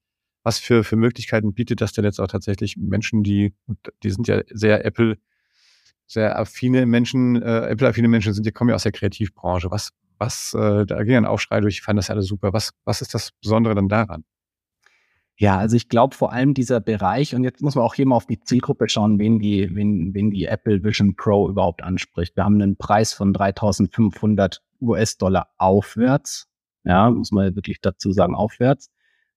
was 0.44 0.58
für, 0.58 0.86
für 0.86 0.96
Möglichkeiten 0.96 1.54
bietet 1.54 1.82
das 1.82 1.92
denn 1.92 2.06
jetzt 2.06 2.20
auch 2.20 2.28
tatsächlich 2.28 2.78
Menschen, 2.78 3.24
die, 3.24 3.54
die 4.04 4.10
sind 4.10 4.28
ja 4.28 4.42
sehr 4.50 4.86
Apple 4.86 5.18
sehr 6.10 6.40
affine 6.40 6.88
Menschen, 6.88 7.42
äh, 7.42 7.68
Apple-affine 7.68 8.08
Menschen 8.08 8.34
sind, 8.34 8.46
die 8.46 8.52
kommen 8.52 8.70
ja 8.70 8.76
aus 8.76 8.84
der 8.84 8.92
Kreativbranche. 8.92 9.70
Was, 9.70 9.92
was, 10.20 10.54
äh, 10.54 10.86
da 10.86 11.04
ging 11.04 11.16
ein 11.16 11.26
Aufschrei 11.26 11.62
durch, 11.62 11.76
ich 11.76 11.82
fand 11.82 11.98
das 11.98 12.10
alles 12.10 12.28
super. 12.28 12.54
Was, 12.54 12.74
was 12.86 13.02
ist 13.02 13.14
das 13.14 13.32
Besondere 13.42 13.76
dann 13.76 13.90
daran? 13.90 14.24
Ja, 15.38 15.58
also 15.58 15.78
ich 15.78 15.88
glaube 15.88 16.16
vor 16.16 16.34
allem 16.34 16.54
dieser 16.54 16.82
Bereich, 16.82 17.34
und 17.34 17.46
jetzt 17.46 17.62
muss 17.62 17.76
man 17.76 17.86
auch 17.86 17.94
hier 17.94 18.06
mal 18.06 18.16
auf 18.16 18.26
die 18.26 18.42
Zielgruppe 18.42 18.90
schauen, 18.90 19.20
wen 19.20 19.40
die, 19.40 19.74
wen, 19.74 20.14
wen 20.14 20.32
die 20.32 20.46
Apple 20.46 20.84
Vision 20.84 21.16
Pro 21.16 21.50
überhaupt 21.50 21.82
anspricht. 21.82 22.36
Wir 22.36 22.44
haben 22.44 22.62
einen 22.62 22.76
Preis 22.76 23.14
von 23.14 23.34
3500 23.34 24.62
US-Dollar 24.82 25.50
aufwärts. 25.58 26.48
Ja, 26.84 27.10
muss 27.10 27.32
man 27.32 27.56
wirklich 27.56 27.80
dazu 27.82 28.12
sagen, 28.12 28.36
aufwärts. 28.36 28.92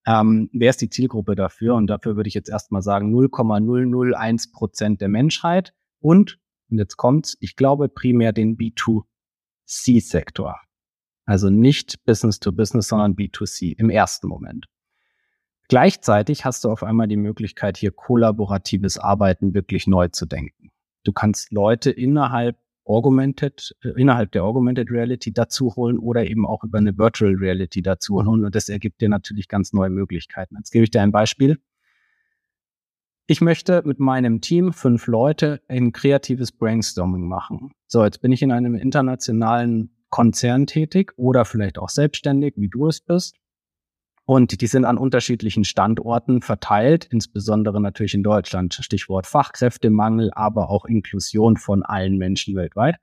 Ähm, 0.05 0.51
wer 0.53 0.71
ist 0.71 0.81
die 0.81 0.91
Zielgruppe 0.91 1.37
dafür? 1.37 1.77
Und 1.77 1.87
dafür 1.87 2.17
würde 2.17 2.29
ich 2.29 2.35
jetzt 2.35 2.51
erstmal 2.51 2.83
sagen 2.83 3.13
0,001 3.13 4.51
Prozent 4.51 5.01
der 5.01 5.09
Menschheit 5.09 5.73
und 6.01 6.41
und 6.73 6.79
jetzt 6.79 6.97
kommt's, 6.97 7.37
ich 7.39 7.55
glaube 7.55 7.89
primär 7.91 8.33
den 8.33 8.57
B2C-Sektor. 8.57 10.59
Also 11.25 11.51
nicht 11.51 12.05
Business 12.05 12.41
to 12.41 12.53
Business, 12.53 12.89
sondern 12.89 13.15
B2C 13.15 13.79
im 13.79 13.91
ersten 13.91 14.29
Moment. 14.29 14.67
Gleichzeitig 15.69 16.45
hast 16.45 16.65
du 16.65 16.71
auf 16.71 16.83
einmal 16.83 17.09
die 17.09 17.17
Möglichkeit, 17.17 17.77
hier 17.77 17.93
kollaboratives 17.93 18.99
Arbeiten 18.99 19.55
wirklich 19.55 19.87
neu 19.87 20.09
zu 20.09 20.27
denken. 20.27 20.71
Du 21.05 21.13
kannst 21.13 21.53
Leute 21.53 21.91
innerhalb 21.91 22.59
Augmented, 22.85 23.77
äh, 23.83 23.91
innerhalb 23.91 24.33
der 24.33 24.45
Augmented 24.45 24.91
Reality 24.91 25.33
dazu 25.33 25.75
holen 25.77 25.99
oder 25.99 26.27
eben 26.27 26.47
auch 26.47 26.65
über 26.65 26.79
eine 26.79 26.99
Virtual 26.99 27.35
Reality 27.35 27.81
dazu 27.81 28.25
holen. 28.25 28.45
Und 28.45 28.55
das 28.55 28.69
ergibt 28.69 29.01
dir 29.01 29.09
natürlich 29.09 29.49
ganz 29.49 29.73
neue 29.73 29.91
Möglichkeiten. 29.91 30.57
Jetzt 30.57 30.73
gebe 30.73 30.85
ich 30.85 30.91
dir 30.91 31.01
ein 31.01 31.13
Beispiel. 31.13 31.59
Ich 33.29 33.41
möchte 33.41 33.83
mit 33.87 34.01
meinem 34.01 34.41
Team, 34.41 34.73
fünf 34.73 35.07
Leute, 35.07 35.63
ein 35.69 35.93
kreatives 35.93 36.51
Brainstorming 36.51 37.27
machen. 37.29 37.73
So, 37.87 38.05
jetzt 38.05 38.21
bin 38.21 38.33
ich 38.33 38.43
in 38.43 38.51
einem 38.51 38.75
internationalen 38.75 39.92
Konzern 40.13 40.69
tätig 40.69 41.13
oder 41.17 41.45
vielleicht 41.45 41.79
auch 41.79 41.89
selbstständig, 41.89 42.55
wie 42.57 42.69
du 42.69 42.87
es 42.87 43.01
bist. 43.01 43.35
Und 44.25 44.61
die 44.61 44.67
sind 44.69 44.85
an 44.85 44.99
unterschiedlichen 44.99 45.65
Standorten 45.65 46.43
verteilt, 46.43 47.09
insbesondere 47.11 47.81
natürlich 47.81 48.15
in 48.15 48.23
Deutschland. 48.23 48.75
Stichwort 48.75 49.27
Fachkräftemangel, 49.27 50.31
aber 50.33 50.71
auch 50.71 50.85
Inklusion 50.85 51.57
von 51.57 51.83
allen 51.83 52.19
Menschen 52.19 52.55
weltweit. 52.55 52.97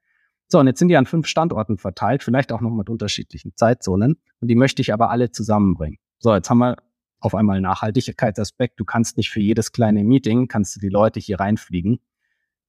So, 0.48 0.60
und 0.60 0.67
jetzt 0.67 0.80
sind 0.80 0.88
die 0.88 0.98
an 0.98 1.06
fünf 1.06 1.28
Standorten 1.28 1.78
verteilt, 1.78 2.24
vielleicht 2.24 2.52
auch 2.52 2.62
noch 2.62 2.72
mit 2.72 2.89
unterschiedlichen 2.89 3.54
Zeitzonen. 3.56 4.22
Und 4.39 4.48
die 4.48 4.56
möchte 4.56 4.82
ich 4.82 4.93
aber 4.93 5.10
alle 5.10 5.32
zusammenbringen. 5.32 5.98
So, 6.19 6.34
jetzt 6.34 6.50
haben 6.50 6.60
wir 6.60 6.78
auf 7.19 7.36
einmal 7.36 7.60
Nachhaltigkeitsaspekt. 7.60 8.80
Du 8.80 8.86
kannst 8.86 9.17
nicht 9.17 9.30
für 9.30 9.41
jedes 9.41 9.72
kleine 9.72 10.04
Meeting, 10.04 10.48
kannst 10.48 10.76
du 10.76 10.80
die 10.80 10.89
Leute 10.89 11.19
hier 11.19 11.39
reinfliegen. 11.39 12.00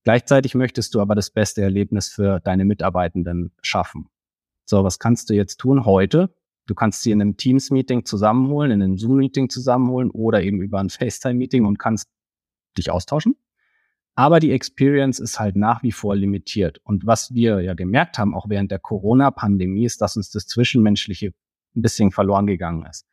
Gleichzeitig 0.02 0.54
möchtest 0.54 0.94
du 0.94 1.00
aber 1.00 1.14
das 1.14 1.30
beste 1.30 1.62
Erlebnis 1.62 2.08
für 2.08 2.40
deine 2.40 2.64
Mitarbeitenden 2.64 3.52
schaffen. 3.62 4.08
So, 4.70 4.84
was 4.84 5.00
kannst 5.00 5.28
du 5.28 5.34
jetzt 5.34 5.58
tun 5.58 5.84
heute? 5.84 6.32
Du 6.68 6.76
kannst 6.76 7.02
sie 7.02 7.10
in 7.10 7.20
einem 7.20 7.36
Teams-Meeting 7.36 8.04
zusammenholen, 8.04 8.70
in 8.70 8.80
einem 8.80 8.98
Zoom-Meeting 8.98 9.50
zusammenholen 9.50 10.12
oder 10.12 10.44
eben 10.44 10.62
über 10.62 10.78
ein 10.78 10.90
FaceTime-Meeting 10.90 11.64
und 11.64 11.80
kannst 11.80 12.08
dich 12.78 12.92
austauschen. 12.92 13.34
Aber 14.14 14.38
die 14.38 14.52
Experience 14.52 15.18
ist 15.18 15.40
halt 15.40 15.56
nach 15.56 15.82
wie 15.82 15.90
vor 15.90 16.14
limitiert. 16.14 16.78
Und 16.84 17.04
was 17.04 17.34
wir 17.34 17.60
ja 17.62 17.74
gemerkt 17.74 18.16
haben, 18.16 18.32
auch 18.32 18.48
während 18.48 18.70
der 18.70 18.78
Corona-Pandemie, 18.78 19.86
ist, 19.86 20.02
dass 20.02 20.16
uns 20.16 20.30
das 20.30 20.46
Zwischenmenschliche 20.46 21.32
ein 21.74 21.82
bisschen 21.82 22.12
verloren 22.12 22.46
gegangen 22.46 22.86
ist. 22.88 23.08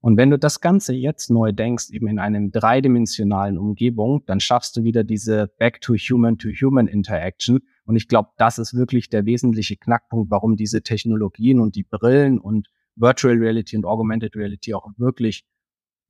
Und 0.00 0.16
wenn 0.16 0.30
du 0.30 0.38
das 0.38 0.60
Ganze 0.60 0.94
jetzt 0.94 1.30
neu 1.30 1.50
denkst, 1.50 1.90
eben 1.90 2.06
in 2.06 2.20
einem 2.20 2.52
dreidimensionalen 2.52 3.58
Umgebung, 3.58 4.22
dann 4.26 4.38
schaffst 4.38 4.76
du 4.76 4.84
wieder 4.84 5.02
diese 5.02 5.48
Back-to-Human-to-Human-Interaction. 5.58 7.58
Und 7.84 7.96
ich 7.96 8.08
glaube, 8.08 8.30
das 8.38 8.58
ist 8.58 8.74
wirklich 8.74 9.10
der 9.10 9.26
wesentliche 9.26 9.76
Knackpunkt, 9.76 10.30
warum 10.30 10.56
diese 10.56 10.82
Technologien 10.82 11.60
und 11.60 11.74
die 11.74 11.82
Brillen 11.82 12.38
und 12.38 12.68
Virtual 12.96 13.36
Reality 13.36 13.76
und 13.76 13.84
Augmented 13.84 14.36
Reality 14.36 14.74
auch 14.74 14.90
wirklich 14.96 15.44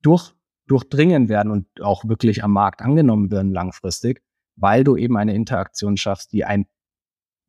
durch, 0.01 0.33
durchdringen 0.67 1.29
werden 1.29 1.51
und 1.51 1.67
auch 1.81 2.05
wirklich 2.05 2.43
am 2.43 2.51
Markt 2.51 2.81
angenommen 2.81 3.31
werden 3.31 3.51
langfristig, 3.51 4.21
weil 4.55 4.83
du 4.83 4.97
eben 4.97 5.17
eine 5.17 5.33
Interaktion 5.33 5.97
schaffst, 5.97 6.33
die 6.33 6.45
ein 6.45 6.67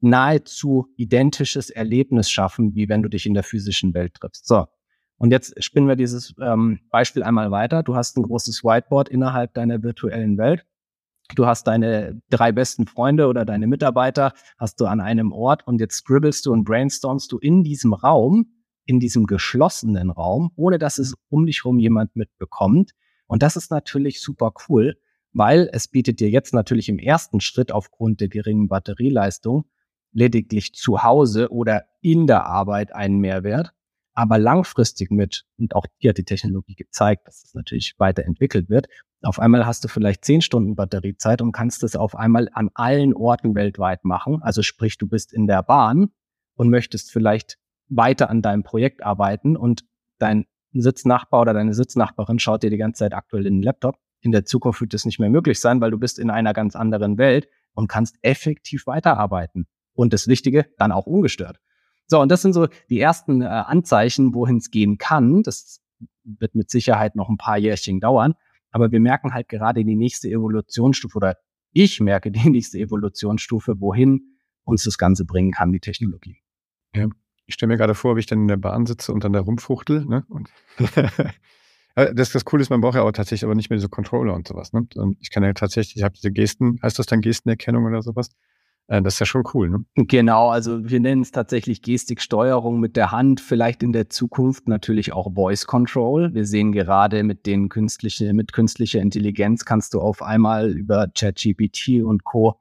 nahezu 0.01 0.87
identisches 0.97 1.71
Erlebnis 1.71 2.31
schaffen, 2.31 2.75
wie 2.75 2.89
wenn 2.89 3.03
du 3.03 3.09
dich 3.09 3.27
in 3.27 3.35
der 3.35 3.43
physischen 3.43 3.95
Welt 3.95 4.15
triffst. 4.15 4.47
So, 4.47 4.67
und 5.17 5.31
jetzt 5.31 5.63
spinnen 5.63 5.89
wir 5.89 5.97
dieses 5.97 6.35
ähm, 6.41 6.81
Beispiel 6.91 7.23
einmal 7.23 7.51
weiter. 7.51 7.83
Du 7.83 7.97
hast 7.97 8.17
ein 8.17 8.23
großes 8.23 8.65
Whiteboard 8.65 9.09
innerhalb 9.09 9.55
deiner 9.55 9.83
virtuellen 9.83 10.37
Welt. 10.39 10.67
Du 11.35 11.47
hast 11.47 11.67
deine 11.67 12.21
drei 12.29 12.53
besten 12.53 12.87
Freunde 12.87 13.27
oder 13.27 13.45
deine 13.45 13.67
Mitarbeiter, 13.67 14.35
hast 14.59 14.81
du 14.81 14.87
an 14.87 15.01
einem 15.01 15.33
Ort 15.33 15.67
und 15.67 15.81
jetzt 15.81 15.97
scribbelst 15.97 16.47
du 16.47 16.53
und 16.53 16.65
brainstormst 16.65 17.33
du 17.33 17.39
in 17.39 17.65
diesem 17.65 17.95
Raum, 17.95 18.53
in 18.85 19.01
diesem 19.01 19.27
geschlossenen 19.27 20.11
Raum, 20.11 20.53
ohne 20.57 20.79
dass 20.79 20.99
es 20.99 21.15
um 21.31 21.47
dich 21.47 21.65
herum 21.65 21.79
jemand 21.79 22.15
mitbekommt. 22.15 22.93
Und 23.27 23.43
das 23.43 23.57
ist 23.57 23.71
natürlich 23.71 24.21
super 24.21 24.53
cool, 24.69 24.99
weil 25.33 25.71
es 25.73 25.89
bietet 25.89 26.21
dir 26.21 26.29
jetzt 26.29 26.53
natürlich 26.53 26.89
im 26.89 26.99
ersten 26.99 27.41
Schritt 27.41 27.73
aufgrund 27.73 28.21
der 28.21 28.29
geringen 28.29 28.69
Batterieleistung 28.69 29.65
lediglich 30.13 30.75
zu 30.75 31.03
Hause 31.03 31.51
oder 31.51 31.87
in 32.03 32.27
der 32.27 32.45
Arbeit 32.47 32.95
einen 32.95 33.19
Mehrwert 33.19 33.73
aber 34.15 34.39
langfristig 34.39 35.11
mit, 35.11 35.45
und 35.59 35.75
auch 35.75 35.87
hier 35.99 36.11
hat 36.11 36.19
die 36.19 36.25
Technologie 36.25 36.77
gezeigt, 36.77 37.27
dass 37.27 37.43
das 37.43 37.55
natürlich 37.55 37.95
weiterentwickelt 37.99 38.71
wird, 38.71 38.87
auf 39.25 39.39
einmal 39.39 39.67
hast 39.67 39.85
du 39.85 39.89
vielleicht 39.89 40.25
zehn 40.25 40.43
Stunden 40.43 40.77
Batteriezeit 40.77 41.43
und 41.43 41.53
kannst 41.53 41.83
das 41.83 41.97
auf 41.97 42.17
einmal 42.17 42.49
an 42.53 42.71
allen 42.75 43.15
Orten 43.15 43.55
weltweit 43.55 44.05
machen. 44.05 44.43
Also 44.43 44.63
sprich, 44.63 44.99
du 44.99 45.07
bist 45.07 45.33
in 45.33 45.47
der 45.47 45.63
Bahn 45.63 46.11
und 46.55 46.71
möchtest 46.71 47.11
vielleicht 47.11 47.59
weiter 47.89 48.31
an 48.31 48.43
deinem 48.43 48.63
Projekt 48.63 49.03
arbeiten 49.03 49.57
und 49.57 49.85
dein 50.19 50.47
Sitznachbar 50.73 51.43
oder 51.43 51.55
deine 51.55 51.75
Sitznachbarin 51.75 52.39
schaut 52.39 52.63
dir 52.63 52.71
die 52.71 52.77
ganze 52.77 53.01
Zeit 53.01 53.15
aktuell 53.15 53.47
in 53.47 53.57
den 53.57 53.63
Laptop. 53.63 53.97
In 54.21 54.33
der 54.33 54.45
Zukunft 54.45 54.81
wird 54.81 54.95
das 54.95 55.05
nicht 55.05 55.21
mehr 55.21 55.31
möglich 55.31 55.61
sein, 55.61 55.81
weil 55.81 55.91
du 55.91 55.99
bist 55.99 56.19
in 56.19 56.31
einer 56.31 56.53
ganz 56.53 56.75
anderen 56.75 57.19
Welt 57.19 57.49
und 57.75 57.89
kannst 57.89 58.17
effektiv 58.23 58.87
weiterarbeiten. 58.87 59.67
Und 59.93 60.13
das 60.13 60.27
Wichtige, 60.27 60.67
dann 60.79 60.93
auch 60.93 61.07
ungestört. 61.07 61.61
So, 62.07 62.21
und 62.21 62.31
das 62.31 62.43
sind 62.43 62.53
so 62.53 62.67
die 62.91 63.01
ersten 63.01 63.43
äh, 63.43 63.47
Anzeichen, 63.47 64.35
wohin 64.35 64.57
es 64.57 64.71
gehen 64.71 64.99
kann. 64.99 65.43
Das 65.43 65.81
wird 66.25 66.55
mit 66.55 66.71
Sicherheit 66.71 67.17
noch 67.17 67.29
ein 67.29 67.37
paar 67.37 67.59
Jährchen 67.59 68.01
dauern. 68.01 68.35
Aber 68.75 68.91
wir 68.91 68.99
merken 68.99 69.33
halt 69.33 69.49
gerade 69.49 69.85
die 69.85 69.95
nächste 69.95 70.29
Evolutionsstufe 70.29 71.17
oder 71.17 71.37
ich 71.73 72.01
merke 72.01 72.33
die 72.33 72.49
nächste 72.51 72.79
Evolutionsstufe, 72.79 73.81
wohin 73.81 74.37
uns 74.65 74.83
das 74.83 74.99
Ganze 74.99 75.25
bringen 75.25 75.53
kann, 75.53 75.71
die 75.73 75.79
Technologie. 75.79 76.39
Ja, 76.93 77.07
ich 77.47 77.55
stelle 77.55 77.69
mir 77.69 77.77
gerade 77.77 77.95
vor, 77.95 78.17
wie 78.17 78.21
ich 78.21 78.27
dann 78.27 78.41
in 78.41 78.49
der 78.49 78.57
Bahn 78.57 78.85
sitze 78.85 79.13
und 79.13 79.23
dann 79.23 79.33
da 79.33 79.41
rumfuchtel. 79.41 80.05
Ne? 80.07 80.25
Und 80.29 80.51
das, 81.95 82.33
das 82.33 82.45
Coole 82.45 82.63
ist, 82.63 82.71
man 82.71 82.81
braucht 82.81 82.97
ja 82.97 83.03
auch 83.03 83.13
tatsächlich 83.13 83.45
aber 83.45 83.55
nicht 83.55 83.71
mehr 83.71 83.79
so 83.79 83.89
Controller 83.89 84.35
und 84.35 84.49
sowas. 84.49 84.73
Ne? 84.73 84.89
Ich 85.21 85.31
kann 85.31 85.45
ja 85.45 85.53
tatsächlich, 85.53 85.97
ich 85.97 86.03
habe 86.03 86.17
diese 86.17 86.33
Gesten, 86.33 86.81
heißt 86.83 86.99
das 86.99 87.07
dann 87.07 87.21
Gestenerkennung 87.21 87.85
oder 87.85 88.03
sowas? 88.03 88.31
Äh, 88.87 89.03
das 89.03 89.15
ist 89.15 89.21
ja 89.21 89.27
schon 89.27 89.45
cool, 89.55 89.71
ne? 89.71 89.85
Genau, 89.95 90.49
also 90.49 90.89
wir 90.89 91.01
nennen 91.01 91.23
es 91.23 91.31
tatsächlich 91.31 91.83
Gestiksteuerung 91.83 92.81
mit 92.81 92.97
der 92.97 93.13
Hand, 93.13 93.41
vielleicht 93.41 93.83
in 93.83 93.93
der 93.93 94.11
Zukunft 94.11 94.69
natürlich 94.69 95.13
auch 95.13 95.35
Voice 95.35 95.67
Control. 95.67 96.35
Wir 96.35 96.45
sehen 96.45 96.73
gerade 96.73 97.23
mit 97.23 97.47
den 97.47 97.69
künstliche, 97.69 98.33
mit 98.33 98.53
künstlicher 98.53 99.01
Intelligenz 99.01 99.65
kannst 99.65 99.95
du 99.95 100.01
auf 100.01 100.23
einmal 100.23 100.71
über 100.71 101.09
ChatGPT 101.09 102.03
und 102.05 102.25
Co. 102.25 102.61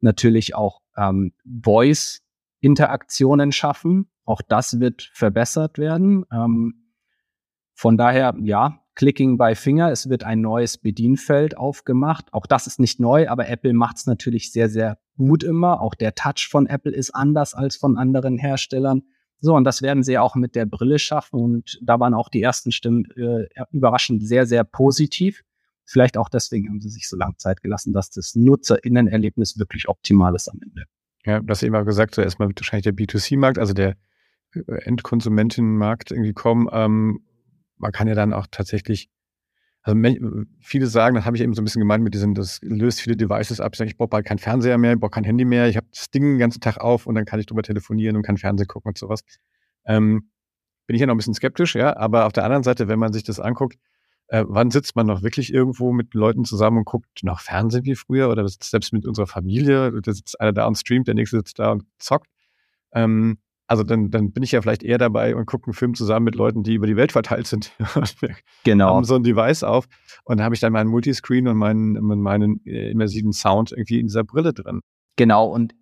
natürlich 0.00 0.54
auch 0.54 0.80
ähm, 0.96 1.32
Voice 1.44 2.22
Interaktionen 2.60 3.52
schaffen. 3.52 4.08
Auch 4.24 4.40
das 4.40 4.78
wird 4.78 5.10
verbessert 5.14 5.78
werden. 5.78 6.24
Ähm, 6.32 6.74
von 7.74 7.96
daher, 7.96 8.34
ja, 8.40 8.78
Clicking 8.94 9.38
by 9.38 9.54
Finger. 9.54 9.90
Es 9.90 10.08
wird 10.08 10.24
ein 10.24 10.40
neues 10.40 10.78
Bedienfeld 10.78 11.56
aufgemacht. 11.56 12.32
Auch 12.32 12.46
das 12.46 12.66
ist 12.66 12.78
nicht 12.78 13.00
neu, 13.00 13.28
aber 13.28 13.48
Apple 13.48 13.72
macht 13.72 13.96
es 13.96 14.06
natürlich 14.06 14.52
sehr, 14.52 14.68
sehr 14.68 14.98
gut 15.16 15.42
immer. 15.42 15.80
Auch 15.80 15.94
der 15.94 16.14
Touch 16.14 16.48
von 16.50 16.66
Apple 16.66 16.92
ist 16.92 17.10
anders 17.10 17.54
als 17.54 17.76
von 17.76 17.96
anderen 17.96 18.38
Herstellern. 18.38 19.02
So, 19.40 19.56
und 19.56 19.64
das 19.64 19.82
werden 19.82 20.04
sie 20.04 20.18
auch 20.18 20.36
mit 20.36 20.54
der 20.54 20.66
Brille 20.66 20.98
schaffen. 20.98 21.40
Und 21.40 21.78
da 21.82 21.98
waren 21.98 22.14
auch 22.14 22.28
die 22.28 22.42
ersten 22.42 22.70
Stimmen 22.70 23.04
äh, 23.16 23.46
überraschend 23.72 24.26
sehr, 24.26 24.46
sehr 24.46 24.64
positiv. 24.64 25.42
Vielleicht 25.84 26.16
auch 26.16 26.28
deswegen 26.28 26.68
haben 26.68 26.80
sie 26.80 26.88
sich 26.88 27.08
so 27.08 27.16
lange 27.16 27.36
Zeit 27.36 27.60
gelassen, 27.60 27.92
dass 27.92 28.10
das 28.10 28.34
Nutzerinnenerlebnis 28.34 29.58
wirklich 29.58 29.88
optimal 29.88 30.34
ist 30.34 30.48
am 30.48 30.60
Ende. 30.62 30.84
Ja, 31.24 31.40
du 31.40 31.48
hast 31.50 31.62
eben 31.62 31.74
auch 31.74 31.84
gesagt, 31.84 32.14
so 32.14 32.22
erstmal 32.22 32.48
wird 32.48 32.60
wahrscheinlich 32.60 32.84
der 32.84 32.94
B2C-Markt, 32.94 33.58
also 33.58 33.72
der 33.72 33.96
äh, 34.54 34.60
Endkonsumentinnenmarkt 34.84 36.10
irgendwie 36.10 36.32
kommen. 36.32 36.68
Ähm, 36.72 37.20
man 37.78 37.92
kann 37.92 38.08
ja 38.08 38.14
dann 38.14 38.32
auch 38.32 38.46
tatsächlich, 38.50 39.10
also 39.82 40.06
viele 40.60 40.86
sagen, 40.86 41.16
das 41.16 41.24
habe 41.24 41.36
ich 41.36 41.42
eben 41.42 41.54
so 41.54 41.60
ein 41.60 41.64
bisschen 41.64 41.80
gemeint 41.80 42.04
mit 42.04 42.14
diesem, 42.14 42.34
das 42.34 42.60
löst 42.62 43.00
viele 43.00 43.16
Devices 43.16 43.60
ab. 43.60 43.72
Ich 43.72 43.78
sage, 43.78 43.90
ich 43.90 43.96
brauche 43.96 44.08
bald 44.08 44.24
keinen 44.24 44.38
Fernseher 44.38 44.78
mehr, 44.78 44.92
ich 44.92 45.00
brauche 45.00 45.10
kein 45.10 45.24
Handy 45.24 45.44
mehr, 45.44 45.68
ich 45.68 45.76
habe 45.76 45.86
das 45.90 46.10
Ding 46.10 46.22
den 46.22 46.38
ganzen 46.38 46.60
Tag 46.60 46.78
auf 46.78 47.06
und 47.06 47.14
dann 47.16 47.24
kann 47.24 47.40
ich 47.40 47.46
drüber 47.46 47.62
telefonieren 47.62 48.16
und 48.16 48.22
kann 48.22 48.36
Fernsehen 48.36 48.68
gucken 48.68 48.90
und 48.90 48.98
sowas. 48.98 49.22
Ähm, 49.84 50.30
bin 50.86 50.94
ich 50.94 51.00
ja 51.00 51.06
noch 51.06 51.14
ein 51.14 51.18
bisschen 51.18 51.34
skeptisch, 51.34 51.74
ja, 51.74 51.96
aber 51.96 52.26
auf 52.26 52.32
der 52.32 52.44
anderen 52.44 52.62
Seite, 52.62 52.86
wenn 52.88 52.98
man 52.98 53.12
sich 53.12 53.24
das 53.24 53.40
anguckt, 53.40 53.78
äh, 54.28 54.44
wann 54.46 54.70
sitzt 54.70 54.94
man 54.96 55.06
noch 55.06 55.22
wirklich 55.22 55.52
irgendwo 55.52 55.92
mit 55.92 56.14
Leuten 56.14 56.44
zusammen 56.44 56.78
und 56.78 56.84
guckt 56.84 57.20
nach 57.22 57.40
Fernsehen 57.40 57.84
wie 57.84 57.96
früher 57.96 58.30
oder 58.30 58.46
selbst 58.48 58.92
mit 58.92 59.04
unserer 59.06 59.26
Familie, 59.26 60.00
da 60.00 60.12
sitzt 60.12 60.40
einer 60.40 60.52
da 60.52 60.66
und 60.66 60.76
streamt, 60.76 61.08
der 61.08 61.14
nächste 61.14 61.38
sitzt 61.38 61.58
da 61.58 61.72
und 61.72 61.84
zockt. 61.98 62.28
Ähm, 62.92 63.38
also 63.72 63.84
dann, 63.84 64.10
dann 64.10 64.32
bin 64.32 64.42
ich 64.42 64.52
ja 64.52 64.60
vielleicht 64.60 64.82
eher 64.82 64.98
dabei 64.98 65.34
und 65.34 65.46
gucke 65.46 65.68
einen 65.68 65.72
Film 65.72 65.94
zusammen 65.94 66.24
mit 66.24 66.34
Leuten, 66.34 66.62
die 66.62 66.74
über 66.74 66.86
die 66.86 66.94
Welt 66.94 67.10
verteilt 67.10 67.46
sind. 67.46 67.72
genau. 68.64 68.96
Haben 68.96 69.04
so 69.06 69.14
ein 69.14 69.22
Device 69.22 69.62
auf 69.62 69.88
und 70.24 70.36
dann 70.36 70.44
habe 70.44 70.54
ich 70.54 70.60
dann 70.60 70.74
meinen 70.74 70.90
Multiscreen 70.90 71.48
und 71.48 71.56
meinen, 71.56 71.94
meinen 71.94 72.60
äh, 72.66 72.90
immersiven 72.90 73.32
Sound 73.32 73.72
irgendwie 73.72 73.98
in 73.98 74.08
dieser 74.08 74.24
Brille 74.24 74.52
drin. 74.52 74.80
Genau. 75.16 75.46
Und, 75.46 75.74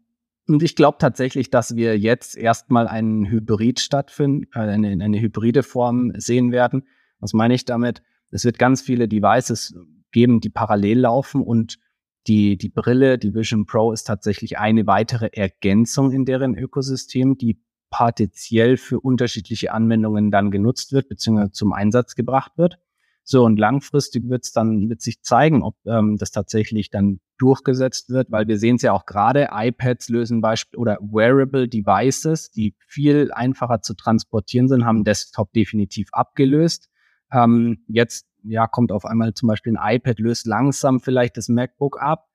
und 0.46 0.62
ich 0.62 0.76
glaube 0.76 0.98
tatsächlich, 1.00 1.50
dass 1.50 1.74
wir 1.74 1.98
jetzt 1.98 2.36
erstmal 2.36 2.86
einen 2.86 3.28
Hybrid 3.28 3.80
stattfinden, 3.80 4.46
äh, 4.54 4.60
eine, 4.60 4.90
eine 5.02 5.20
hybride 5.20 5.64
Form 5.64 6.12
sehen 6.14 6.52
werden. 6.52 6.86
Was 7.18 7.32
meine 7.32 7.54
ich 7.54 7.64
damit? 7.64 8.04
Es 8.30 8.44
wird 8.44 8.60
ganz 8.60 8.82
viele 8.82 9.08
Devices 9.08 9.74
geben, 10.12 10.38
die 10.38 10.50
parallel 10.50 11.00
laufen 11.00 11.42
und 11.42 11.80
die, 12.28 12.56
die 12.56 12.68
Brille, 12.68 13.18
die 13.18 13.34
Vision 13.34 13.66
Pro 13.66 13.90
ist 13.90 14.04
tatsächlich 14.04 14.58
eine 14.58 14.86
weitere 14.86 15.30
Ergänzung 15.32 16.12
in 16.12 16.24
deren 16.24 16.56
Ökosystem, 16.56 17.36
die 17.36 17.60
partiell 17.90 18.76
für 18.76 19.00
unterschiedliche 19.00 19.72
Anwendungen 19.72 20.30
dann 20.30 20.50
genutzt 20.50 20.92
wird, 20.92 21.08
beziehungsweise 21.08 21.52
zum 21.52 21.72
Einsatz 21.72 22.14
gebracht 22.14 22.52
wird. 22.56 22.78
So, 23.22 23.44
und 23.44 23.58
langfristig 23.58 24.28
wird 24.28 24.44
es 24.44 24.52
dann 24.52 24.88
wird 24.88 25.02
sich 25.02 25.22
zeigen, 25.22 25.62
ob 25.62 25.76
ähm, 25.86 26.16
das 26.16 26.30
tatsächlich 26.30 26.90
dann 26.90 27.20
durchgesetzt 27.38 28.10
wird, 28.10 28.30
weil 28.30 28.48
wir 28.48 28.58
sehen 28.58 28.76
es 28.76 28.82
ja 28.82 28.92
auch 28.92 29.06
gerade, 29.06 29.50
iPads 29.52 30.08
lösen 30.08 30.40
Beispiel 30.40 30.78
oder 30.78 30.98
Wearable 31.00 31.68
Devices, 31.68 32.50
die 32.50 32.74
viel 32.86 33.30
einfacher 33.32 33.82
zu 33.82 33.94
transportieren 33.94 34.68
sind, 34.68 34.84
haben 34.84 35.04
Desktop 35.04 35.52
definitiv 35.52 36.08
abgelöst. 36.12 36.88
Ähm, 37.32 37.84
jetzt 37.88 38.26
ja, 38.42 38.66
kommt 38.66 38.90
auf 38.90 39.04
einmal 39.04 39.34
zum 39.34 39.48
Beispiel 39.48 39.76
ein 39.76 39.96
iPad, 39.96 40.18
löst 40.18 40.46
langsam 40.46 41.00
vielleicht 41.00 41.36
das 41.36 41.48
MacBook 41.48 42.00
ab. 42.00 42.28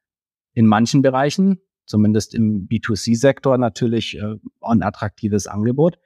In 0.54 0.68
manchen 0.68 1.02
Bereichen, 1.02 1.60
zumindest 1.86 2.34
im 2.34 2.68
B2C-Sektor 2.68 3.58
natürlich 3.58 4.18
äh, 4.18 4.36
ein 4.62 4.84
attraktives 4.84 5.48
Angebot. 5.48 6.00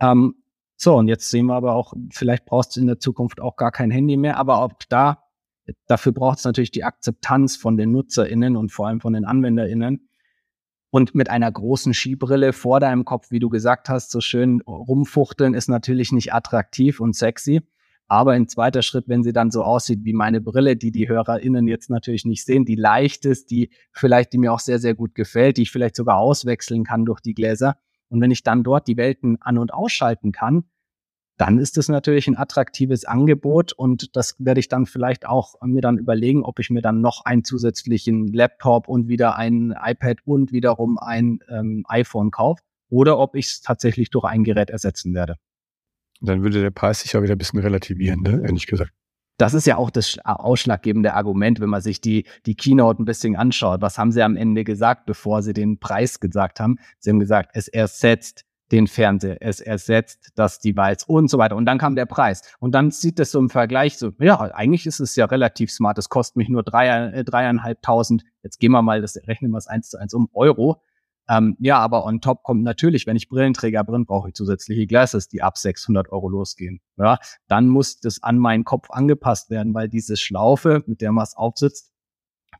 Ähm, 0.00 0.34
so, 0.76 0.94
und 0.94 1.08
jetzt 1.08 1.30
sehen 1.30 1.46
wir 1.46 1.54
aber 1.54 1.74
auch, 1.74 1.94
vielleicht 2.12 2.44
brauchst 2.44 2.76
du 2.76 2.80
in 2.80 2.86
der 2.86 2.98
Zukunft 2.98 3.40
auch 3.40 3.56
gar 3.56 3.72
kein 3.72 3.90
Handy 3.90 4.16
mehr, 4.16 4.36
aber 4.36 4.58
auch 4.58 4.72
da, 4.88 5.22
dafür 5.86 6.12
braucht 6.12 6.38
es 6.38 6.44
natürlich 6.44 6.70
die 6.70 6.84
Akzeptanz 6.84 7.56
von 7.56 7.76
den 7.76 7.92
NutzerInnen 7.92 8.56
und 8.56 8.70
vor 8.72 8.86
allem 8.86 9.00
von 9.00 9.14
den 9.14 9.24
AnwenderInnen. 9.24 10.08
Und 10.90 11.14
mit 11.14 11.28
einer 11.28 11.50
großen 11.50 11.92
Skibrille 11.94 12.52
vor 12.52 12.80
deinem 12.80 13.04
Kopf, 13.04 13.30
wie 13.30 13.38
du 13.38 13.48
gesagt 13.48 13.88
hast, 13.88 14.10
so 14.10 14.20
schön 14.20 14.60
rumfuchteln, 14.62 15.52
ist 15.52 15.68
natürlich 15.68 16.12
nicht 16.12 16.32
attraktiv 16.32 17.00
und 17.00 17.14
sexy. 17.14 17.62
Aber 18.08 18.36
in 18.36 18.48
zweiter 18.48 18.82
Schritt, 18.82 19.08
wenn 19.08 19.24
sie 19.24 19.32
dann 19.32 19.50
so 19.50 19.64
aussieht 19.64 20.04
wie 20.04 20.12
meine 20.12 20.40
Brille, 20.40 20.76
die 20.76 20.92
die 20.92 21.08
HörerInnen 21.08 21.66
jetzt 21.66 21.90
natürlich 21.90 22.24
nicht 22.24 22.44
sehen, 22.44 22.64
die 22.64 22.76
leicht 22.76 23.24
ist, 23.24 23.50
die 23.50 23.70
vielleicht, 23.90 24.32
die 24.32 24.38
mir 24.38 24.52
auch 24.52 24.60
sehr, 24.60 24.78
sehr 24.78 24.94
gut 24.94 25.14
gefällt, 25.14 25.56
die 25.56 25.62
ich 25.62 25.72
vielleicht 25.72 25.96
sogar 25.96 26.18
auswechseln 26.18 26.84
kann 26.84 27.04
durch 27.04 27.20
die 27.20 27.34
Gläser, 27.34 27.76
Und 28.08 28.20
wenn 28.20 28.30
ich 28.30 28.44
dann 28.44 28.62
dort 28.62 28.86
die 28.86 28.96
Welten 28.96 29.42
an- 29.42 29.58
und 29.58 29.74
ausschalten 29.74 30.30
kann, 30.30 30.64
dann 31.36 31.58
ist 31.58 31.76
es 31.76 31.88
natürlich 31.88 32.28
ein 32.28 32.36
attraktives 32.36 33.04
Angebot 33.04 33.72
und 33.72 34.16
das 34.16 34.36
werde 34.38 34.60
ich 34.60 34.68
dann 34.68 34.86
vielleicht 34.86 35.26
auch 35.26 35.54
mir 35.62 35.82
dann 35.82 35.98
überlegen, 35.98 36.44
ob 36.44 36.58
ich 36.60 36.70
mir 36.70 36.80
dann 36.80 37.00
noch 37.00 37.24
einen 37.24 37.44
zusätzlichen 37.44 38.28
Laptop 38.28 38.88
und 38.88 39.08
wieder 39.08 39.36
ein 39.36 39.74
iPad 39.78 40.18
und 40.24 40.52
wiederum 40.52 40.98
ein 40.98 41.40
ähm, 41.48 41.84
iPhone 41.88 42.30
kaufe 42.30 42.62
oder 42.88 43.18
ob 43.18 43.34
ich 43.34 43.46
es 43.46 43.60
tatsächlich 43.60 44.10
durch 44.10 44.24
ein 44.24 44.44
Gerät 44.44 44.70
ersetzen 44.70 45.12
werde. 45.12 45.36
Dann 46.20 46.42
würde 46.42 46.60
der 46.60 46.70
Preis 46.70 47.00
sich 47.00 47.12
ja 47.12 47.22
wieder 47.22 47.34
ein 47.34 47.38
bisschen 47.38 47.60
relativieren, 47.60 48.22
ne? 48.22 48.42
ehrlich 48.44 48.66
gesagt. 48.66 48.92
Das 49.38 49.52
ist 49.52 49.66
ja 49.66 49.76
auch 49.76 49.90
das 49.90 50.16
ausschlaggebende 50.24 51.12
Argument, 51.12 51.60
wenn 51.60 51.68
man 51.68 51.82
sich 51.82 52.00
die, 52.00 52.24
die 52.46 52.54
Keynote 52.54 53.02
ein 53.02 53.04
bisschen 53.04 53.36
anschaut. 53.36 53.82
Was 53.82 53.98
haben 53.98 54.10
sie 54.10 54.22
am 54.22 54.34
Ende 54.34 54.64
gesagt, 54.64 55.04
bevor 55.04 55.42
sie 55.42 55.52
den 55.52 55.78
Preis 55.78 56.20
gesagt 56.20 56.58
haben? 56.58 56.78
Sie 56.98 57.10
haben 57.10 57.20
gesagt, 57.20 57.50
es 57.52 57.68
ersetzt 57.68 58.46
den 58.72 58.86
Fernseher, 58.86 59.36
es 59.40 59.60
ersetzt 59.60 60.32
das 60.34 60.58
Device 60.58 61.04
und 61.04 61.28
so 61.28 61.38
weiter. 61.38 61.54
Und 61.54 61.66
dann 61.66 61.78
kam 61.78 61.94
der 61.94 62.06
Preis. 62.06 62.42
Und 62.58 62.74
dann 62.74 62.90
sieht 62.90 63.18
das 63.18 63.30
so 63.30 63.38
im 63.38 63.50
Vergleich 63.50 63.98
so, 63.98 64.10
ja, 64.18 64.40
eigentlich 64.54 64.86
ist 64.86 65.00
es 65.00 65.14
ja 65.16 65.26
relativ 65.26 65.70
smart. 65.70 65.98
Es 65.98 66.08
kostet 66.08 66.36
mich 66.36 66.48
nur 66.48 66.64
äh, 66.66 67.24
dreieinhalbtausend. 67.24 68.24
Jetzt 68.42 68.58
gehen 68.58 68.72
wir 68.72 68.82
mal, 68.82 69.02
das 69.02 69.16
rechnen 69.26 69.50
wir 69.50 69.58
es 69.58 69.66
eins 69.66 69.90
zu 69.90 69.98
eins 69.98 70.14
um 70.14 70.28
Euro. 70.32 70.82
Ähm, 71.28 71.56
ja, 71.58 71.78
aber 71.78 72.04
on 72.04 72.20
top 72.20 72.42
kommt 72.42 72.62
natürlich, 72.62 73.06
wenn 73.06 73.16
ich 73.16 73.28
Brillenträger 73.28 73.82
bin, 73.84 74.06
brauche 74.06 74.28
ich 74.28 74.34
zusätzliche 74.34 74.86
Glasses, 74.86 75.28
die 75.28 75.42
ab 75.42 75.58
600 75.58 76.10
Euro 76.10 76.28
losgehen. 76.28 76.80
Ja, 76.96 77.18
dann 77.48 77.68
muss 77.68 77.98
das 77.98 78.22
an 78.22 78.38
meinen 78.38 78.64
Kopf 78.64 78.90
angepasst 78.90 79.50
werden, 79.50 79.74
weil 79.74 79.88
diese 79.88 80.16
Schlaufe, 80.16 80.84
mit 80.86 81.00
der 81.00 81.12
man 81.12 81.24
es 81.24 81.36
aufsitzt, 81.36 81.92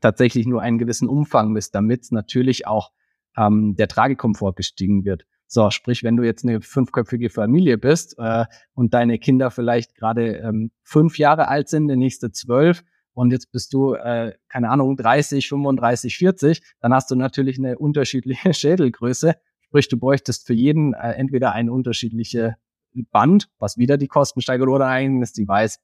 tatsächlich 0.01 0.45
nur 0.45 0.61
einen 0.61 0.77
gewissen 0.77 1.07
Umfang 1.07 1.51
misst, 1.51 1.75
damit 1.75 2.11
natürlich 2.11 2.67
auch 2.67 2.91
ähm, 3.37 3.75
der 3.75 3.87
Tragekomfort 3.87 4.53
gestiegen 4.55 5.05
wird. 5.05 5.25
So, 5.47 5.71
sprich, 5.71 6.03
wenn 6.03 6.17
du 6.17 6.23
jetzt 6.23 6.43
eine 6.43 6.61
fünfköpfige 6.61 7.29
Familie 7.29 7.77
bist 7.77 8.15
äh, 8.17 8.45
und 8.73 8.93
deine 8.93 9.17
Kinder 9.17 9.49
vielleicht 9.49 9.95
gerade 9.95 10.37
ähm, 10.37 10.71
fünf 10.83 11.17
Jahre 11.17 11.47
alt 11.47 11.69
sind, 11.69 11.87
der 11.87 11.95
nächste 11.95 12.31
zwölf, 12.31 12.83
und 13.17 13.31
jetzt 13.31 13.51
bist 13.51 13.73
du, 13.73 13.95
äh, 13.95 14.35
keine 14.47 14.69
Ahnung, 14.69 14.95
30, 14.95 15.49
35, 15.49 16.17
40, 16.17 16.61
dann 16.81 16.93
hast 16.93 17.09
du 17.09 17.15
natürlich 17.15 17.57
eine 17.57 17.79
unterschiedliche 17.79 18.53
Schädelgröße. 18.53 19.33
Sprich, 19.61 19.87
du 19.87 19.97
bräuchtest 19.97 20.45
für 20.45 20.53
jeden 20.53 20.93
äh, 20.93 21.13
entweder 21.13 21.51
eine 21.51 21.71
unterschiedliche 21.71 22.57
Band, 22.93 23.49
was 23.57 23.79
wieder 23.79 23.97
die 23.97 24.07
Kosten 24.07 24.41
steigert, 24.41 24.69
oder 24.69 24.85
ein 24.85 25.07
eigenes 25.07 25.33
Device. 25.33 25.79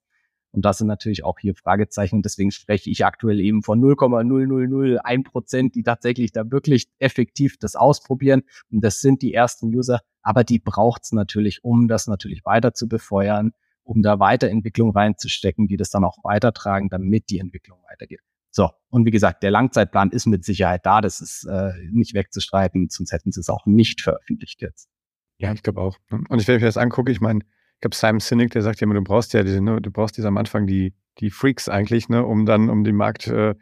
Und 0.52 0.64
das 0.64 0.78
sind 0.78 0.86
natürlich 0.86 1.24
auch 1.24 1.40
hier 1.40 1.56
Fragezeichen. 1.56 2.22
deswegen 2.22 2.52
spreche 2.52 2.92
ich 2.92 3.04
aktuell 3.04 3.40
eben 3.40 3.64
von 3.64 3.82
0,0001 3.82 5.24
Prozent, 5.24 5.74
die 5.74 5.82
tatsächlich 5.82 6.34
da 6.34 6.52
wirklich 6.52 6.88
effektiv 7.00 7.58
das 7.58 7.76
ausprobieren. 7.76 8.44
Und 8.70 8.84
das 8.84 9.02
sind 9.02 9.24
die 9.24 9.34
ersten 9.34 9.76
User. 9.76 10.02
Aber 10.22 10.44
die 10.44 10.60
braucht's 10.60 11.12
natürlich, 11.12 11.64
um 11.64 11.88
das 11.88 12.06
natürlich 12.06 12.46
weiter 12.46 12.76
zu 12.76 12.88
befeuern 12.88 13.54
um 13.84 14.02
da 14.02 14.20
Weiterentwicklung 14.20 14.92
reinzustecken, 14.92 15.68
die 15.68 15.78
das 15.78 15.90
dann 15.90 16.04
auch 16.04 16.18
weitertragen, 16.24 16.90
damit 16.90 17.30
die 17.30 17.40
Entwicklung 17.40 17.80
weitergeht. 17.90 18.22
So, 18.52 18.70
und 18.90 19.06
wie 19.06 19.12
gesagt, 19.12 19.42
der 19.42 19.50
Langzeitplan 19.50 20.12
ist 20.12 20.28
mit 20.28 20.46
Sicherheit 20.46 20.86
da, 20.86 21.02
das 21.02 21.22
ist 21.22 21.46
äh, 21.46 21.72
nicht 21.92 22.14
wegzustreiten, 22.14 22.88
sonst 22.90 23.12
hätten 23.12 23.32
sie 23.32 23.40
es 23.40 23.50
auch 23.50 23.66
nicht 23.66 24.02
veröffentlicht 24.02 24.62
jetzt. 24.62 24.90
Ja, 25.38 25.52
ich 25.54 25.64
glaube 25.64 25.82
auch. 25.82 25.98
Ne? 26.12 26.24
Und 26.30 26.40
ich, 26.40 26.48
wenn 26.48 26.58
ich 26.58 26.62
mir 26.62 26.68
das 26.68 26.78
angucke, 26.78 27.12
ich 27.12 27.20
meine, 27.20 27.40
ich 27.40 27.82
glaube, 27.82 27.96
Simon 27.96 28.20
Sinek, 28.20 28.52
der 28.52 28.62
sagt 28.62 28.80
ja 28.80 28.86
immer, 28.86 28.94
du 28.94 29.04
brauchst 29.04 29.34
ja 29.34 29.44
diese, 29.44 29.60
ne, 29.60 29.82
du 29.82 29.92
brauchst 29.92 30.18
diese 30.18 30.28
am 30.28 30.38
Anfang 30.38 30.68
die, 30.68 30.94
die 31.20 31.32
Freaks 31.32 31.68
eigentlich, 31.68 32.10
ne, 32.10 32.24
um 32.24 32.46
dann, 32.46 32.70
um 32.70 32.84
den 32.84 32.96
Markt 32.96 33.28
äh, 33.28 33.56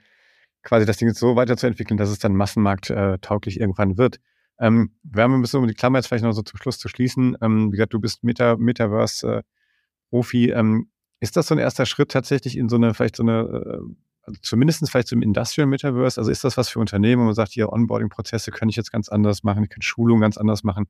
quasi 0.62 0.86
das 0.86 0.98
Ding 0.98 1.10
so 1.14 1.36
weiterzuentwickeln, 1.36 1.98
dass 1.98 2.10
es 2.10 2.20
dann 2.20 2.36
massenmarkt 2.36 2.90
äh, 2.90 3.18
irgendwann 3.24 3.98
wird. 3.98 4.20
Ähm, 4.60 4.92
wir 5.04 5.24
haben 5.24 5.34
ein 5.34 5.42
bisschen 5.42 5.60
um 5.60 5.68
die 5.68 5.74
Klammer 5.74 5.98
jetzt 5.98 6.08
vielleicht 6.08 6.24
noch 6.24 6.34
so 6.34 6.44
zum 6.44 6.58
Schluss 6.60 6.78
zu 6.78 6.88
schließen. 6.88 7.38
Ähm, 7.42 7.72
wie 7.72 7.78
gesagt, 7.78 7.94
du 7.94 8.00
bist 8.00 8.24
Meta, 8.24 8.58
Metaverse 8.58 9.38
äh, 9.38 9.44
Profi. 10.12 10.52
Ähm, 10.52 10.92
ist 11.20 11.38
das 11.38 11.48
so 11.48 11.56
ein 11.56 11.60
erster 11.60 11.86
Schritt 11.86 12.12
tatsächlich 12.12 12.58
in 12.58 12.70
so 12.70 12.76
eine, 12.76 12.94
vielleicht 12.94 13.16
so 13.16 13.24
eine, 13.24 13.40
äh, 13.42 13.80
also 14.24 14.40
zumindest 14.44 14.88
vielleicht 14.90 15.08
so 15.08 15.16
im 15.16 15.22
Industrial 15.22 15.68
Metaverse? 15.68 16.20
Also 16.20 16.30
ist 16.30 16.44
das 16.44 16.58
was 16.58 16.70
für 16.70 16.80
Unternehmen, 16.80 17.22
wo 17.22 17.26
man 17.26 17.34
sagt, 17.34 17.52
hier 17.54 17.72
Onboarding-Prozesse 17.72 18.52
kann 18.52 18.70
ich 18.70 18.76
jetzt 18.76 18.92
ganz 18.92 19.10
anders 19.10 19.44
machen, 19.44 19.64
ich 19.64 19.70
kann 19.70 19.82
Schulungen 19.82 20.22
ganz 20.22 20.38
anders 20.38 20.64
machen. 20.64 20.86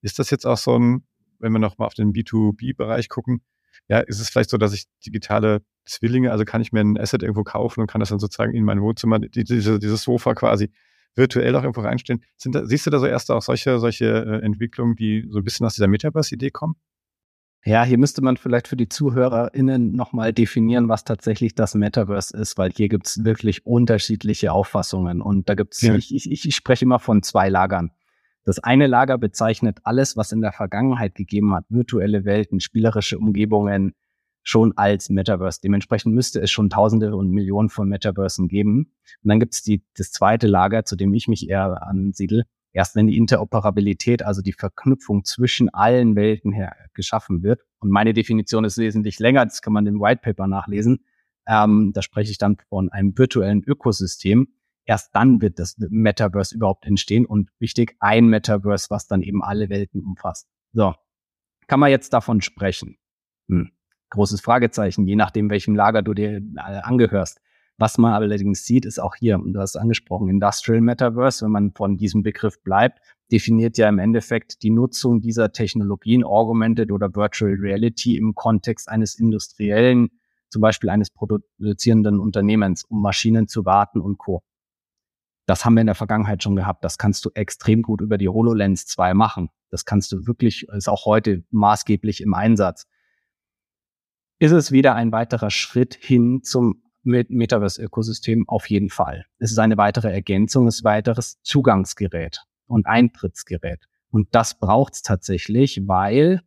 Ist 0.00 0.18
das 0.18 0.30
jetzt 0.30 0.46
auch 0.46 0.56
so 0.56 0.78
ein, 0.78 1.04
wenn 1.38 1.52
wir 1.52 1.58
nochmal 1.58 1.86
auf 1.86 1.94
den 1.94 2.12
B2B-Bereich 2.12 3.08
gucken, 3.08 3.42
ja, 3.88 3.98
ist 3.98 4.20
es 4.20 4.30
vielleicht 4.30 4.50
so, 4.50 4.56
dass 4.56 4.72
ich 4.72 4.86
digitale 5.04 5.62
Zwillinge, 5.84 6.32
also 6.32 6.44
kann 6.44 6.62
ich 6.62 6.72
mir 6.72 6.80
ein 6.80 6.98
Asset 6.98 7.22
irgendwo 7.22 7.44
kaufen 7.44 7.80
und 7.80 7.86
kann 7.86 8.00
das 8.00 8.08
dann 8.08 8.18
sozusagen 8.18 8.54
in 8.54 8.64
mein 8.64 8.80
Wohnzimmer, 8.80 9.18
die, 9.18 9.44
diese, 9.44 9.78
dieses 9.78 10.02
Sofa 10.02 10.34
quasi 10.34 10.70
virtuell 11.14 11.54
auch 11.54 11.62
irgendwo 11.62 11.82
reinstellen. 11.82 12.24
Da, 12.44 12.64
siehst 12.64 12.86
du 12.86 12.90
da 12.90 12.98
so 12.98 13.06
erst 13.06 13.30
auch 13.30 13.42
solche, 13.42 13.78
solche 13.78 14.06
äh, 14.06 14.44
Entwicklungen, 14.44 14.96
die 14.96 15.26
so 15.28 15.38
ein 15.38 15.44
bisschen 15.44 15.66
aus 15.66 15.74
dieser 15.74 15.86
Metaverse-Idee 15.86 16.50
kommen? 16.50 16.76
Ja, 17.66 17.82
hier 17.82 17.96
müsste 17.96 18.20
man 18.22 18.36
vielleicht 18.36 18.68
für 18.68 18.76
die 18.76 18.90
ZuhörerInnen 18.90 19.92
nochmal 19.92 20.34
definieren, 20.34 20.88
was 20.90 21.04
tatsächlich 21.04 21.54
das 21.54 21.74
Metaverse 21.74 22.36
ist, 22.36 22.58
weil 22.58 22.70
hier 22.70 22.90
gibt's 22.90 23.24
wirklich 23.24 23.64
unterschiedliche 23.64 24.52
Auffassungen. 24.52 25.22
Und 25.22 25.48
da 25.48 25.54
gibt's, 25.54 25.80
ja. 25.80 25.94
ich, 25.94 26.14
ich, 26.14 26.46
ich 26.46 26.54
spreche 26.54 26.84
immer 26.84 26.98
von 26.98 27.22
zwei 27.22 27.48
Lagern. 27.48 27.90
Das 28.44 28.58
eine 28.58 28.86
Lager 28.86 29.16
bezeichnet 29.16 29.78
alles, 29.84 30.14
was 30.14 30.30
in 30.30 30.42
der 30.42 30.52
Vergangenheit 30.52 31.14
gegeben 31.14 31.54
hat, 31.54 31.64
virtuelle 31.70 32.26
Welten, 32.26 32.60
spielerische 32.60 33.18
Umgebungen, 33.18 33.94
schon 34.42 34.76
als 34.76 35.08
Metaverse. 35.08 35.60
Dementsprechend 35.64 36.14
müsste 36.14 36.42
es 36.42 36.50
schon 36.50 36.68
Tausende 36.68 37.16
und 37.16 37.30
Millionen 37.30 37.70
von 37.70 37.88
Metaversen 37.88 38.48
geben. 38.48 38.92
Und 39.22 39.28
dann 39.28 39.40
gibt's 39.40 39.62
die, 39.62 39.82
das 39.96 40.12
zweite 40.12 40.46
Lager, 40.46 40.84
zu 40.84 40.96
dem 40.96 41.14
ich 41.14 41.28
mich 41.28 41.48
eher 41.48 41.82
ansiedel, 41.86 42.44
erst 42.74 42.96
wenn 42.96 43.06
die 43.06 43.16
Interoperabilität, 43.16 44.22
also 44.22 44.42
die 44.42 44.52
Verknüpfung 44.52 45.24
zwischen 45.24 45.70
allen 45.70 46.16
Welten 46.16 46.52
her 46.52 46.76
geschaffen 46.92 47.42
wird. 47.42 47.62
Und 47.78 47.90
meine 47.90 48.12
Definition 48.12 48.64
ist 48.64 48.76
wesentlich 48.76 49.18
länger, 49.20 49.46
das 49.46 49.62
kann 49.62 49.72
man 49.72 49.86
im 49.86 50.00
White 50.00 50.20
Paper 50.22 50.46
nachlesen. 50.46 51.04
Ähm, 51.46 51.92
da 51.94 52.02
spreche 52.02 52.32
ich 52.32 52.38
dann 52.38 52.56
von 52.68 52.90
einem 52.90 53.16
virtuellen 53.16 53.62
Ökosystem. 53.62 54.48
Erst 54.84 55.14
dann 55.14 55.40
wird 55.40 55.58
das 55.58 55.76
Metaverse 55.78 56.54
überhaupt 56.54 56.84
entstehen 56.84 57.24
und 57.24 57.50
wichtig, 57.58 57.96
ein 58.00 58.26
Metaverse, 58.26 58.90
was 58.90 59.06
dann 59.06 59.22
eben 59.22 59.42
alle 59.42 59.70
Welten 59.70 60.02
umfasst. 60.02 60.48
So, 60.72 60.94
kann 61.68 61.80
man 61.80 61.90
jetzt 61.90 62.12
davon 62.12 62.42
sprechen? 62.42 62.98
Hm. 63.48 63.70
Großes 64.10 64.40
Fragezeichen, 64.40 65.06
je 65.06 65.16
nachdem, 65.16 65.48
welchem 65.48 65.74
Lager 65.74 66.02
du 66.02 66.12
dir 66.12 66.36
äh, 66.36 66.60
angehörst. 66.82 67.40
Was 67.76 67.98
man 67.98 68.12
allerdings 68.12 68.64
sieht, 68.64 68.84
ist 68.84 69.00
auch 69.00 69.16
hier, 69.16 69.36
und 69.36 69.52
du 69.52 69.60
hast 69.60 69.76
angesprochen, 69.76 70.28
Industrial 70.28 70.80
Metaverse, 70.80 71.44
wenn 71.44 71.52
man 71.52 71.72
von 71.72 71.96
diesem 71.96 72.22
Begriff 72.22 72.62
bleibt, 72.62 73.00
definiert 73.32 73.76
ja 73.78 73.88
im 73.88 73.98
Endeffekt 73.98 74.62
die 74.62 74.70
Nutzung 74.70 75.20
dieser 75.20 75.50
Technologien, 75.50 76.22
Augmented 76.22 76.92
oder 76.92 77.14
Virtual 77.16 77.52
Reality 77.52 78.16
im 78.16 78.34
Kontext 78.34 78.88
eines 78.88 79.16
industriellen, 79.16 80.10
zum 80.50 80.62
Beispiel 80.62 80.88
eines 80.88 81.10
produzierenden 81.10 82.20
Unternehmens, 82.20 82.84
um 82.84 83.02
Maschinen 83.02 83.48
zu 83.48 83.64
warten 83.64 84.00
und 84.00 84.18
Co. 84.18 84.44
Das 85.46 85.64
haben 85.64 85.74
wir 85.74 85.80
in 85.80 85.88
der 85.88 85.96
Vergangenheit 85.96 86.44
schon 86.44 86.54
gehabt. 86.54 86.84
Das 86.84 86.96
kannst 86.96 87.24
du 87.24 87.30
extrem 87.34 87.82
gut 87.82 88.00
über 88.00 88.18
die 88.18 88.28
HoloLens 88.28 88.86
2 88.86 89.14
machen. 89.14 89.50
Das 89.70 89.84
kannst 89.84 90.12
du 90.12 90.26
wirklich, 90.28 90.68
ist 90.68 90.88
auch 90.88 91.06
heute 91.06 91.42
maßgeblich 91.50 92.20
im 92.20 92.34
Einsatz. 92.34 92.86
Ist 94.38 94.52
es 94.52 94.70
wieder 94.70 94.94
ein 94.94 95.10
weiterer 95.10 95.50
Schritt 95.50 95.94
hin 95.94 96.42
zum 96.44 96.83
mit 97.04 97.30
Metaverse-Ökosystem 97.30 98.48
auf 98.48 98.68
jeden 98.70 98.90
Fall. 98.90 99.26
Es 99.38 99.50
ist 99.50 99.58
eine 99.58 99.76
weitere 99.76 100.12
Ergänzung, 100.12 100.66
es 100.66 100.76
ist 100.76 100.82
ein 100.82 100.92
weiteres 100.92 101.40
Zugangsgerät 101.42 102.40
und 102.66 102.86
Eintrittsgerät. 102.86 103.86
Und 104.10 104.28
das 104.32 104.58
braucht 104.58 104.94
es 104.94 105.02
tatsächlich, 105.02 105.82
weil 105.86 106.40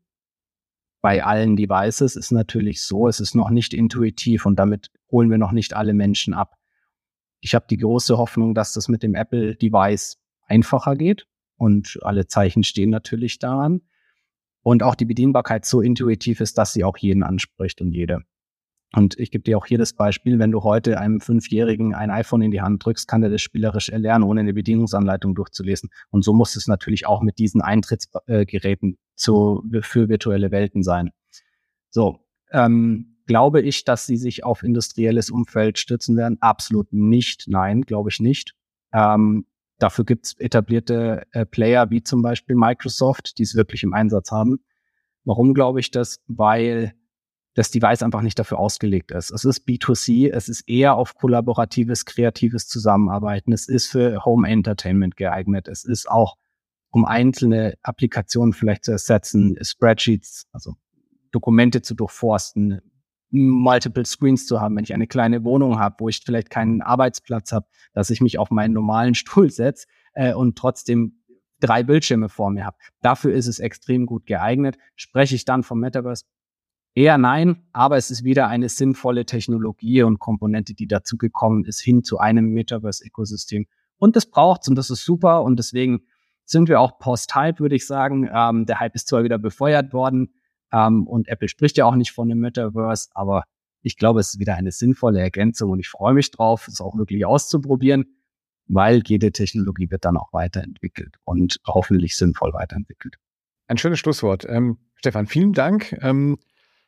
bei 1.01 1.23
allen 1.23 1.55
Devices 1.55 2.15
ist 2.15 2.31
natürlich 2.31 2.83
so, 2.83 3.07
es 3.07 3.19
ist 3.19 3.35
noch 3.35 3.49
nicht 3.49 3.73
intuitiv 3.73 4.45
und 4.45 4.57
damit 4.57 4.89
holen 5.11 5.29
wir 5.29 5.37
noch 5.37 5.51
nicht 5.51 5.73
alle 5.73 5.93
Menschen 5.93 6.33
ab. 6.33 6.55
Ich 7.39 7.53
habe 7.55 7.65
die 7.69 7.77
große 7.77 8.17
Hoffnung, 8.17 8.55
dass 8.55 8.73
das 8.73 8.87
mit 8.87 9.03
dem 9.03 9.15
Apple-Device 9.15 10.17
einfacher 10.47 10.95
geht 10.95 11.27
und 11.55 11.99
alle 12.01 12.27
Zeichen 12.27 12.63
stehen 12.63 12.89
natürlich 12.89 13.39
daran. 13.39 13.81
Und 14.63 14.83
auch 14.83 14.95
die 14.95 15.05
Bedienbarkeit 15.05 15.65
so 15.65 15.81
intuitiv 15.81 16.41
ist, 16.41 16.57
dass 16.57 16.73
sie 16.73 16.83
auch 16.83 16.97
jeden 16.97 17.23
anspricht 17.23 17.79
und 17.79 17.91
jede. 17.91 18.23
Und 18.93 19.19
ich 19.19 19.31
gebe 19.31 19.43
dir 19.43 19.57
auch 19.57 19.65
hier 19.65 19.77
das 19.77 19.93
Beispiel, 19.93 20.39
wenn 20.39 20.51
du 20.51 20.63
heute 20.63 20.99
einem 20.99 21.19
Fünfjährigen 21.19 21.93
ein 21.93 22.09
iPhone 22.09 22.41
in 22.41 22.51
die 22.51 22.61
Hand 22.61 22.85
drückst, 22.85 23.07
kann 23.07 23.21
er 23.21 23.29
das 23.29 23.41
spielerisch 23.41 23.89
erlernen, 23.89 24.23
ohne 24.23 24.39
eine 24.39 24.53
Bedienungsanleitung 24.53 25.35
durchzulesen. 25.35 25.89
Und 26.09 26.23
so 26.23 26.33
muss 26.33 26.55
es 26.55 26.67
natürlich 26.67 27.05
auch 27.05 27.21
mit 27.21 27.37
diesen 27.37 27.61
Eintrittsgeräten 27.61 28.97
zu, 29.15 29.63
für 29.81 30.07
virtuelle 30.07 30.51
Welten 30.51 30.83
sein. 30.83 31.11
So, 31.89 32.19
ähm, 32.51 33.17
glaube 33.25 33.61
ich, 33.61 33.83
dass 33.83 34.05
sie 34.05 34.17
sich 34.17 34.45
auf 34.45 34.63
industrielles 34.63 35.29
Umfeld 35.29 35.77
stützen 35.77 36.15
werden? 36.15 36.37
Absolut 36.39 36.91
nicht. 36.91 37.45
Nein, 37.47 37.81
glaube 37.81 38.09
ich 38.09 38.19
nicht. 38.19 38.55
Ähm, 38.93 39.45
dafür 39.79 40.05
gibt 40.05 40.27
es 40.27 40.39
etablierte 40.39 41.27
äh, 41.33 41.45
Player 41.45 41.89
wie 41.89 42.01
zum 42.01 42.21
Beispiel 42.21 42.55
Microsoft, 42.55 43.37
die 43.37 43.43
es 43.43 43.55
wirklich 43.55 43.83
im 43.83 43.93
Einsatz 43.93 44.31
haben. 44.31 44.59
Warum 45.25 45.53
glaube 45.53 45.81
ich 45.81 45.91
das? 45.91 46.21
Weil 46.27 46.93
das 47.57 47.71
Device 47.71 48.03
einfach 48.03 48.21
nicht 48.21 48.37
dafür 48.37 48.59
ausgelegt 48.59 49.09
ist. 49.09 49.31
Es 49.31 49.43
ist 49.43 49.67
B2C, 49.67 50.29
es 50.31 50.47
ist 50.47 50.69
eher 50.69 50.93
auf 50.93 51.15
kollaboratives, 51.15 52.05
kreatives 52.05 52.67
Zusammenarbeiten, 52.67 53.51
es 53.51 53.67
ist 53.67 53.87
für 53.87 54.23
Home 54.25 54.47
Entertainment 54.47 55.17
geeignet, 55.17 55.67
es 55.67 55.83
ist 55.83 56.07
auch 56.07 56.37
um 56.91 57.03
einzelne 57.03 57.73
Applikationen 57.81 58.53
vielleicht 58.53 58.85
zu 58.85 58.91
ersetzen, 58.91 59.57
Spreadsheets, 59.59 60.45
also 60.51 60.75
Dokumente 61.31 61.81
zu 61.81 61.95
durchforsten, 61.95 62.79
multiple 63.31 64.05
Screens 64.05 64.45
zu 64.45 64.61
haben, 64.61 64.75
wenn 64.75 64.83
ich 64.83 64.93
eine 64.93 65.07
kleine 65.07 65.43
Wohnung 65.43 65.79
habe, 65.79 65.95
wo 65.97 66.09
ich 66.09 66.21
vielleicht 66.23 66.51
keinen 66.51 66.83
Arbeitsplatz 66.83 67.51
habe, 67.51 67.65
dass 67.91 68.11
ich 68.11 68.21
mich 68.21 68.37
auf 68.37 68.51
meinen 68.51 68.73
normalen 68.73 69.15
Stuhl 69.15 69.49
setze 69.49 69.87
äh, 70.13 70.31
und 70.31 70.59
trotzdem 70.59 71.23
drei 71.59 71.81
Bildschirme 71.81 72.29
vor 72.29 72.51
mir 72.51 72.65
habe. 72.65 72.77
Dafür 73.01 73.33
ist 73.33 73.47
es 73.47 73.57
extrem 73.57 74.05
gut 74.05 74.27
geeignet. 74.27 74.77
Spreche 74.95 75.33
ich 75.33 75.43
dann 75.43 75.63
vom 75.63 75.79
Metaverse? 75.79 76.23
Eher 76.97 77.19
nein, 77.19 77.61
aber 77.73 77.97
es 77.97 78.09
ist 78.09 78.23
wieder 78.23 78.47
eine 78.47 78.69
sinnvolle 78.69 79.27
Technologie 79.27 80.01
und 80.01 80.17
Komponente, 80.17 80.73
die 80.73 80.87
dazugekommen 80.87 81.63
ist, 81.63 81.79
hin 81.79 82.03
zu 82.03 82.17
einem 82.17 82.49
Metaverse-Ökosystem. 82.53 83.67
Und 83.99 84.15
das 84.15 84.25
braucht's 84.25 84.67
und 84.67 84.73
das 84.73 84.89
ist 84.89 85.05
super 85.05 85.43
und 85.43 85.59
deswegen 85.59 86.07
sind 86.43 86.69
wir 86.69 86.81
auch 86.81 86.97
post-Hype, 86.97 87.59
würde 87.59 87.75
ich 87.75 87.85
sagen. 87.85 88.27
Ähm, 88.33 88.65
der 88.65 88.79
Hype 88.79 88.95
ist 88.95 89.09
zwar 89.09 89.23
wieder 89.23 89.37
befeuert 89.37 89.93
worden 89.93 90.33
ähm, 90.73 91.05
und 91.05 91.27
Apple 91.27 91.47
spricht 91.49 91.77
ja 91.77 91.85
auch 91.85 91.93
nicht 91.93 92.13
von 92.13 92.29
dem 92.29 92.39
Metaverse, 92.39 93.09
aber 93.13 93.43
ich 93.83 93.97
glaube, 93.97 94.19
es 94.19 94.33
ist 94.33 94.39
wieder 94.39 94.55
eine 94.55 94.71
sinnvolle 94.71 95.19
Ergänzung 95.19 95.69
und 95.69 95.79
ich 95.79 95.89
freue 95.89 96.15
mich 96.15 96.31
drauf, 96.31 96.67
es 96.67 96.81
auch 96.81 96.97
wirklich 96.97 97.27
auszuprobieren, 97.27 98.05
weil 98.65 99.03
jede 99.05 99.31
Technologie 99.31 99.91
wird 99.91 100.03
dann 100.03 100.17
auch 100.17 100.33
weiterentwickelt 100.33 101.17
und 101.25 101.59
hoffentlich 101.67 102.17
sinnvoll 102.17 102.53
weiterentwickelt. 102.53 103.17
Ein 103.67 103.77
schönes 103.77 103.99
Schlusswort. 103.99 104.47
Ähm, 104.49 104.79
Stefan, 104.95 105.27
vielen 105.27 105.53
Dank. 105.53 105.95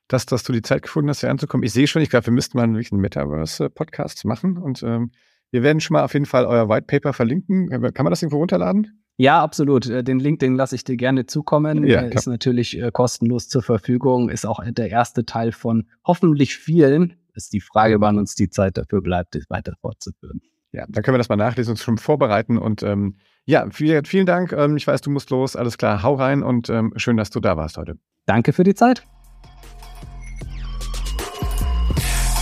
Dass, 0.10 0.26
dass 0.26 0.43
du 0.43 0.52
die 0.52 0.62
Zeit 0.62 0.82
gefunden 0.82 1.10
hast, 1.10 1.22
hier 1.22 1.30
anzukommen. 1.30 1.63
Ich 1.63 1.72
sehe 1.72 1.88
schon, 1.88 2.02
ich 2.02 2.10
glaube, 2.10 2.26
wir 2.26 2.34
müssten 2.34 2.58
mal 2.58 2.63
einen 2.63 2.84
Metaverse-Podcast 2.91 4.26
machen 4.26 4.58
und 4.58 4.84
ähm, 4.84 5.12
wir 5.52 5.63
werden 5.63 5.80
schon 5.80 5.93
mal 5.93 6.04
auf 6.04 6.13
jeden 6.13 6.26
Fall 6.26 6.45
euer 6.45 6.67
White 6.67 6.88
Paper 6.88 7.13
verlinken. 7.13 7.69
Kann 7.69 8.04
man 8.04 8.12
das 8.12 8.22
irgendwo 8.22 8.38
runterladen? 8.38 9.02
Ja, 9.17 9.43
absolut. 9.43 9.88
Äh, 9.88 10.04
den 10.04 10.19
Link, 10.19 10.39
den 10.39 10.56
lasse 10.56 10.76
ich 10.76 10.84
dir 10.84 10.95
gerne 10.95 11.26
zukommen. 11.26 11.86
Ja, 11.86 12.02
ist 12.02 12.28
natürlich 12.28 12.80
äh, 12.80 12.89
kostenlos 12.91 13.50
zur 13.50 13.62
Verfügung, 13.62 14.30
ist 14.30 14.45
auch 14.45 14.62
der 14.65 14.89
erste 14.89 15.26
Teil 15.26 15.52
von 15.52 15.88
hoffentlich 16.06 16.56
vielen. 16.56 17.15
Ist 17.36 17.54
die 17.54 17.62
Frage, 17.62 18.02
wann 18.02 18.17
uns 18.17 18.36
die 18.36 18.50
Zeit 18.50 18.78
dafür 18.78 19.02
bleibt, 19.02 19.36
das 19.36 19.50
weiter 19.50 19.74
fortzuführen. 19.82 20.41
Ja, 20.72 20.86
dann 20.88 21.04
können 21.04 21.15
wir 21.15 21.19
das 21.19 21.30
mal 21.30 21.36
nachlesen 21.36 21.72
und 21.72 21.78
schon 21.78 21.98
vorbereiten. 21.98 22.58
Und 22.58 22.82
ähm, 22.84 23.17
ja, 23.45 23.67
vielen, 23.72 24.06
vielen 24.06 24.26
Dank. 24.26 24.54
Ähm, 24.54 24.78
ich 24.78 24.88
weiß, 24.88 25.02
du 25.02 25.10
musst 25.10 25.30
los. 25.32 25.56
Alles 25.56 25.78
klar, 25.78 26.02
hau 26.02 26.15
rein 26.15 26.41
und 26.41 26.69
ähm, 26.69 26.93
schön, 26.95 27.17
dass 27.17 27.30
du 27.30 27.39
da 27.39 27.58
warst 27.58 27.78
heute. 27.78 27.95
Danke 28.26 28.54
für 28.54 28.63
die 28.63 28.76
Zeit. 28.76 29.04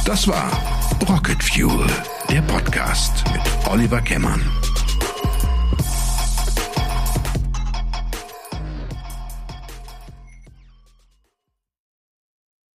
Das 0.07 0.25
war 0.25 0.49
Rocket 1.09 1.43
Fuel, 1.43 1.85
der 2.29 2.41
Podcast 2.43 3.25
mit 3.33 3.41
Oliver 3.67 3.99
Kemmern. 3.99 4.41